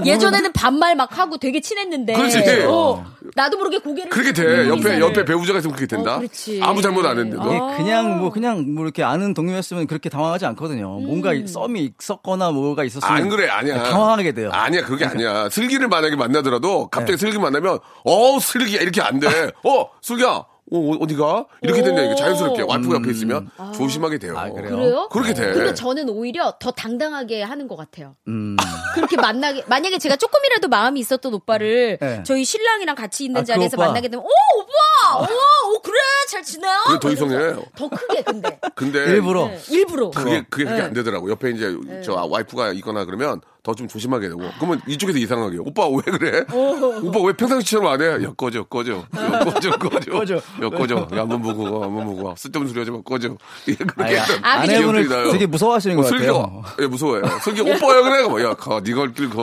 예전에는 0.06 0.52
반말 0.52 0.96
막 0.96 1.16
하고 1.18 1.37
되게 1.37 1.61
친했는데. 1.61 2.14
그렇지. 2.14 2.64
어, 2.66 3.04
나도 3.34 3.58
모르게 3.58 3.78
고개를. 3.78 4.11
그렇게 4.11 4.32
돼. 4.32 4.42
음, 4.42 4.68
옆에. 4.78 4.98
옆에 5.00 5.24
배우자가 5.24 5.58
있으면 5.58 5.76
그렇게 5.76 5.94
된다. 5.94 6.16
어, 6.16 6.18
그렇지. 6.18 6.61
아무 6.62 6.80
잘못 6.80 7.04
안 7.04 7.18
했는데도. 7.18 7.42
이게 7.52 7.76
그냥 7.76 8.18
뭐 8.18 8.30
그냥 8.30 8.74
뭐 8.74 8.84
이렇게 8.84 9.02
아는 9.04 9.34
동료였으면 9.34 9.87
그렇게 9.87 10.08
당황하지 10.08 10.46
않거든요. 10.46 10.88
뭔가 11.00 11.32
음. 11.32 11.46
썸이 11.46 11.92
있었거나 12.00 12.50
뭐가 12.50 12.84
있었으면 12.84 13.14
안 13.14 13.28
그래, 13.28 13.48
아니야. 13.48 13.82
당황하게 13.82 14.32
돼요. 14.32 14.50
아니야, 14.52 14.82
그게 14.84 15.04
아니야. 15.04 15.48
슬기를 15.50 15.88
만약에 15.88 16.16
만나더라도 16.16 16.88
갑자기 16.88 17.12
네. 17.12 17.16
슬기 17.18 17.38
만나면, 17.38 17.78
어, 18.04 18.38
슬기야, 18.40 18.80
이렇게 18.80 19.02
안 19.02 19.20
돼. 19.20 19.28
어, 19.64 19.90
슬기야, 20.00 20.44
어, 20.70 20.96
어디가? 21.00 21.46
이렇게 21.62 21.83
된다니까, 21.83 22.14
자연스럽게. 22.16 22.62
와이프 22.62 22.88
가 22.88 22.96
옆에 22.96 23.11
있으면 23.11 23.50
조심하게 23.74 24.18
돼요. 24.18 24.37
아, 24.38 24.50
그래요? 24.50 24.76
그래요? 24.76 25.09
그렇게 25.11 25.35
돼. 25.35 25.52
근데 25.52 25.74
저는 25.74 26.09
오히려 26.11 26.54
더 26.61 26.70
당당하게 26.70 27.42
하는 27.42 27.68
것 27.68 27.76
같아요. 27.76 28.16
음. 28.28 28.57
그렇게 28.94 29.16
만나게 29.16 29.64
만약에 29.66 29.98
제가 29.98 30.16
조금이라도 30.16 30.68
마음이 30.68 31.00
있었던 31.00 31.33
오빠를 31.35 31.98
네. 32.00 32.22
저희 32.24 32.44
신랑이랑 32.44 32.94
같이 32.96 33.24
있는 33.24 33.38
아, 33.38 33.40
그 33.42 33.46
자리에서 33.46 33.76
오빠. 33.76 33.87
만나게 33.87 34.09
되면 34.09 34.24
오 34.24 34.28
오빠, 34.61 35.20
오, 35.22 35.74
오 35.74 35.81
그래 35.81 35.96
잘 36.28 36.42
지내요? 36.42 36.72
그게 36.87 36.98
더 37.00 37.11
이상해. 37.12 37.54
더 37.76 37.88
크게 37.88 38.22
근데 38.22 38.59
근데. 38.74 38.98
일부러 39.04 39.46
네, 39.48 39.59
일부러. 39.70 40.11
그게, 40.11 40.44
그게 40.50 40.64
네. 40.64 40.81
안 40.83 40.92
되더라고. 40.92 41.31
옆에 41.31 41.50
이제 41.50 41.74
저 42.04 42.14
와이프가 42.14 42.72
있거나 42.74 43.04
그러면 43.04 43.40
더 43.68 43.74
좀 43.74 43.87
조심하게 43.87 44.28
되고. 44.31 44.40
그러면 44.59 44.81
이쪽에서 44.88 45.18
이상하게. 45.18 45.59
오빠 45.59 45.87
왜 45.88 46.00
그래? 46.02 46.44
오빠 46.50 47.20
왜 47.22 47.33
평상시처럼 47.35 47.87
안 47.92 48.00
해? 48.00 48.24
야, 48.24 48.33
꺼져, 48.37 48.64
꺼져. 48.64 49.04
야, 49.16 49.44
꺼져, 49.44 49.70
꺼져. 49.78 50.11
꺼져. 50.11 50.37
야, 50.37 50.70
꺼져. 50.70 50.96
야, 51.12 51.20
한번 51.20 51.42
보고, 51.42 51.83
한번 51.85 52.07
보고. 52.07 52.35
쓸데없는 52.37 52.70
소리 52.72 52.81
하지 52.81 52.90
마, 52.90 53.02
꺼져. 53.02 53.37
예, 53.68 53.74
그렇게 53.74 54.16
했던 54.16 54.38
아. 54.42 54.61
아내분을. 54.61 55.09
되게 55.33 55.46
무서워하시는 55.46 55.96
것 55.96 56.04
슬기가, 56.04 56.33
같아요. 56.33 56.62
예, 56.81 56.87
무서워요. 56.87 57.22
슬기 57.44 57.61
오빠야, 57.61 58.02
그래? 58.02 58.22
그러면 58.22 58.42
야, 58.42 58.54
가, 58.54 58.81
니가 58.81 59.02
할길 59.02 59.28
가. 59.31 59.42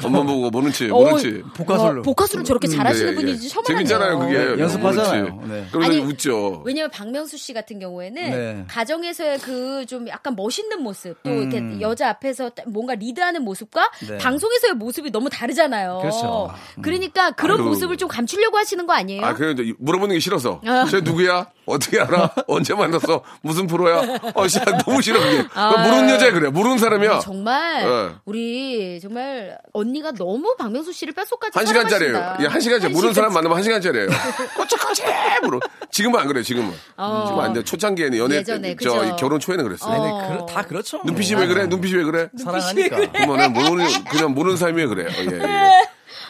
한번 0.00 0.26
보고, 0.26 0.48
모른 0.50 0.70
치, 0.72 0.86
모른 0.86 1.18
치. 1.18 1.42
복화술로. 1.56 2.00
어, 2.00 2.02
복화술을 2.02 2.44
저렇게 2.44 2.68
잘하시는 2.68 3.08
예, 3.08 3.12
예. 3.12 3.14
분이지 3.16 3.48
처음 3.48 3.64
재밌잖아요, 3.64 4.18
그게. 4.20 4.38
네, 4.38 4.62
연습하잖아요. 4.62 5.24
네. 5.48 5.66
그러면서 5.72 5.78
아니, 5.84 5.98
웃죠. 5.98 6.62
왜냐면 6.64 6.90
박명수 6.92 7.36
씨 7.36 7.52
같은 7.52 7.78
경우에는 7.80 8.30
네. 8.30 8.64
가정에서의 8.68 9.38
그 9.40 9.80
좀 9.86 10.06
약간 10.08 10.36
멋있는 10.36 10.82
모습 10.82 11.20
또 11.24 11.30
이렇게 11.30 11.80
여자 11.80 12.10
앞에서 12.10 12.50
뭔가 12.66 12.94
리드하는 12.94 13.39
모습과 13.40 13.90
네. 14.08 14.18
방송에서의 14.18 14.74
모습이 14.74 15.10
너무 15.10 15.28
다르잖아요. 15.30 15.98
그렇죠. 16.02 16.52
그러니까 16.82 17.30
그런 17.32 17.60
아유. 17.60 17.66
모습을 17.68 17.96
좀 17.96 18.08
감추려고 18.08 18.56
하시는 18.58 18.86
거 18.86 18.92
아니에요? 18.92 19.24
아, 19.24 19.34
그래, 19.34 19.52
이제 19.52 19.74
물어보는 19.78 20.14
게 20.14 20.20
싫어서. 20.20 20.60
아. 20.66 20.86
쟤 20.90 21.00
누구야? 21.00 21.46
어떻게 21.70 22.00
알아? 22.00 22.30
언제 22.48 22.74
만났어? 22.74 23.22
무슨 23.42 23.66
프로야? 23.66 24.18
어, 24.34 24.48
씨, 24.48 24.58
너무 24.84 25.00
싫어, 25.02 25.18
그게. 25.20 25.42
모르는 25.54 26.10
여자야, 26.10 26.32
그래. 26.32 26.48
모르는 26.50 26.78
사람이야. 26.78 27.10
아. 27.12 27.18
정말 27.20 27.84
네. 27.86 28.14
우리 28.24 29.00
정말 29.00 29.58
언니가 29.72 30.12
너무 30.12 30.54
박명수 30.58 30.92
씨를 30.92 31.14
뼛속까지 31.14 31.58
한 31.58 31.66
시간짜리예요. 31.66 32.36
예, 32.40 32.46
한 32.46 32.60
시간짜리. 32.60 32.92
한 32.92 32.92
모르는 32.92 33.14
사람. 33.14 33.32
만나면 33.32 33.56
한 33.56 33.62
시간짜리예요. 33.64 34.08
꼬치꼬치! 34.56 35.02
물어. 35.42 35.60
지금은 35.90 36.20
안 36.20 36.26
그래요, 36.26 36.42
지금은. 36.42 36.70
지금은 36.72 37.44
안 37.44 37.52
돼. 37.52 37.62
초창기에는 37.64 38.18
연애, 38.18 38.36
어. 38.36 38.38
예전에, 38.38 38.76
저 38.82 39.00
그죠. 39.00 39.16
결혼 39.16 39.40
초에는 39.40 39.64
그랬어요. 39.64 40.00
어. 40.00 40.28
그렇- 40.28 40.46
다 40.46 40.62
그렇죠. 40.62 41.00
눈빛이 41.04 41.34
왜 41.40 41.46
그래? 41.46 41.66
눈빛이 41.66 41.94
왜 41.96 42.04
그래? 42.04 42.28
사랑하니까. 42.42 42.96
그러면 43.12 43.52
모르는, 43.52 43.86
그냥 44.10 44.32
모르는 44.34 44.56
사람이 44.56 44.80
왜 44.80 44.86
그래요. 44.86 45.08
예, 45.10 45.24
예. 45.24 45.70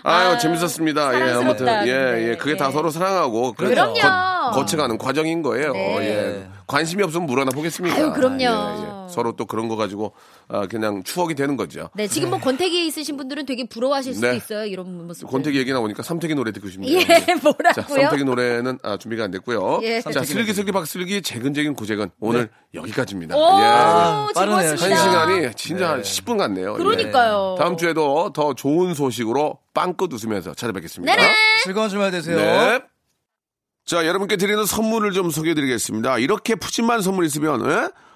아유, 0.02 0.38
재밌었습니다. 0.38 1.14
예, 1.14 1.32
아무튼. 1.32 1.66
예, 1.66 1.72
근데. 1.84 2.30
예. 2.30 2.36
그게 2.36 2.56
다 2.56 2.68
예. 2.68 2.72
서로 2.72 2.90
사랑하고. 2.90 3.52
그럼요. 3.54 3.94
거, 3.94 4.50
거쳐가는 4.52 4.98
과정인 4.98 5.42
거예요. 5.42 5.72
네. 5.72 6.00
예. 6.00 6.46
관심이 6.66 7.02
없으면 7.02 7.26
물 7.26 7.40
하나 7.40 7.50
보겠습니까? 7.50 7.96
아유, 7.96 8.12
그럼요. 8.12 8.40
예, 8.40 8.46
예. 8.46 8.99
서로 9.11 9.33
또 9.33 9.46
그런 9.46 9.68
거 9.68 9.77
가지고, 9.77 10.12
아, 10.49 10.66
그냥 10.66 11.03
추억이 11.03 11.35
되는 11.35 11.57
거죠. 11.57 11.90
네, 11.94 12.07
지금 12.09 12.31
뭐 12.31 12.38
권태기에 12.38 12.85
있으신 12.87 13.16
분들은 13.16 13.46
되게 13.46 13.64
부러워하실 13.64 14.14
수도 14.14 14.27
네. 14.29 14.37
있어요. 14.37 14.64
이런 14.64 15.07
모습. 15.07 15.29
권태기 15.29 15.59
얘기 15.59 15.73
나오니까 15.73 16.03
삼태기 16.03 16.35
노래 16.35 16.53
듣고 16.53 16.68
싶네요. 16.68 16.99
예, 16.99 17.05
자, 17.05 17.37
뭐라고요? 17.42 17.73
삼태기 18.03 18.25
노래는 18.25 18.79
아, 18.83 18.96
준비가 18.96 19.25
안 19.25 19.31
됐고요. 19.31 19.81
예. 19.83 20.01
자, 20.01 20.23
슬기슬기 20.23 20.73
박슬기 20.73 21.23
재근재근 21.23 21.75
고재근 21.75 22.11
오늘 22.20 22.49
여기까지입니다. 22.75 23.37
오, 23.37 23.40
예. 23.40 24.33
빠르네요. 24.35 24.70
한 24.70 24.77
즐거웠습니다. 24.77 24.96
시간이 24.96 25.55
진짜 25.57 25.96
10분 26.01 26.38
같네요. 26.38 26.75
그러니까요. 26.75 27.57
예. 27.59 27.62
다음 27.62 27.77
주에도 27.77 28.33
더 28.33 28.55
좋은 28.55 28.94
소식으로 28.94 29.59
빵긋 29.75 30.12
웃으면서 30.12 30.55
찾아뵙겠습니다. 30.55 31.14
네네. 31.14 31.33
즐거운 31.64 31.88
주말 31.88 32.11
되세요. 32.11 32.37
네. 32.37 32.81
자, 33.87 34.07
여러분께 34.07 34.37
드리는 34.37 34.64
선물을 34.64 35.12
좀 35.12 35.31
소개해 35.31 35.55
드리겠습니다. 35.55 36.18
이렇게 36.18 36.55
푸짐한 36.55 37.03
선물 37.03 37.25
있으면, 37.25 37.68
에? 37.68 37.88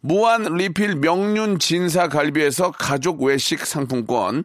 무한 0.00 0.44
리필 0.44 0.96
명륜 0.96 1.58
진사 1.58 2.08
갈비에서 2.08 2.70
가족 2.70 3.22
외식 3.22 3.66
상품권, 3.66 4.44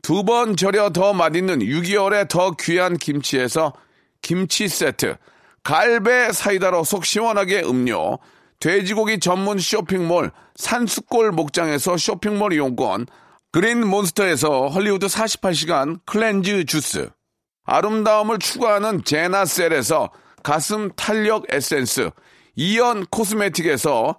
두 0.00 0.22
번 0.24 0.56
절여 0.56 0.90
더 0.90 1.12
맛있는 1.12 1.60
6개월에 1.60 2.28
더 2.28 2.52
귀한 2.58 2.96
김치에서 2.96 3.72
김치 4.20 4.68
세트, 4.68 5.16
갈배 5.64 6.32
사이다로 6.32 6.84
속 6.84 7.04
시원하게 7.04 7.62
음료, 7.62 8.18
돼지고기 8.60 9.18
전문 9.18 9.58
쇼핑몰 9.58 10.30
산수골 10.54 11.32
목장에서 11.32 11.96
쇼핑몰 11.96 12.52
이용권, 12.52 13.06
그린 13.50 13.86
몬스터에서 13.86 14.68
헐리우드 14.68 15.06
48시간 15.06 16.00
cleanse 16.06 16.64
주스, 16.64 17.10
아름다움을 17.64 18.38
추구하는 18.38 19.04
제나셀에서 19.04 20.10
가슴 20.42 20.90
탄력 20.94 21.44
에센스, 21.52 22.10
이연 22.54 23.06
코스메틱에서 23.06 24.18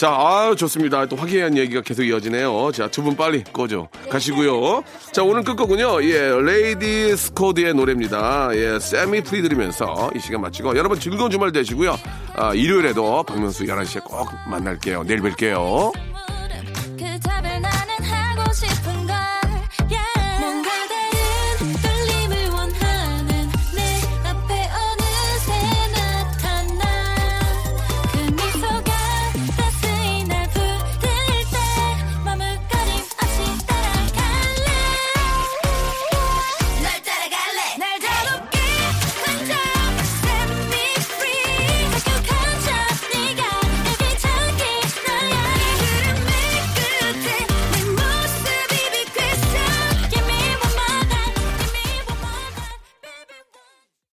자, 0.00 0.08
아, 0.08 0.54
좋습니다. 0.56 1.04
또 1.04 1.14
화기애애한 1.16 1.58
얘기가 1.58 1.82
계속 1.82 2.04
이어지네요. 2.04 2.72
자, 2.72 2.88
두 2.90 3.02
분 3.02 3.14
빨리 3.18 3.44
꺼져 3.44 3.86
가시고요. 4.08 4.82
자, 5.12 5.22
오늘 5.22 5.44
끝 5.44 5.63
곡이군요. 5.63 6.02
예, 6.04 6.30
레이디스 6.40 7.14
코드의 7.14 7.74
노래입니다. 7.74 8.48
예, 8.54 8.78
세미 8.78 9.20
프리 9.24 9.42
들으면서 9.42 10.10
이 10.16 10.18
시간 10.20 10.40
마치고 10.40 10.74
여러분 10.78 10.98
즐거운 10.98 11.30
주말 11.30 11.52
되시고요. 11.52 11.98
아, 12.34 12.54
일요일에도 12.54 13.22
박명수 13.24 13.64
11시에 13.64 14.02
꼭 14.02 14.26
만날게요. 14.48 15.04
내일 15.04 15.20
뵐게요. 15.20 15.92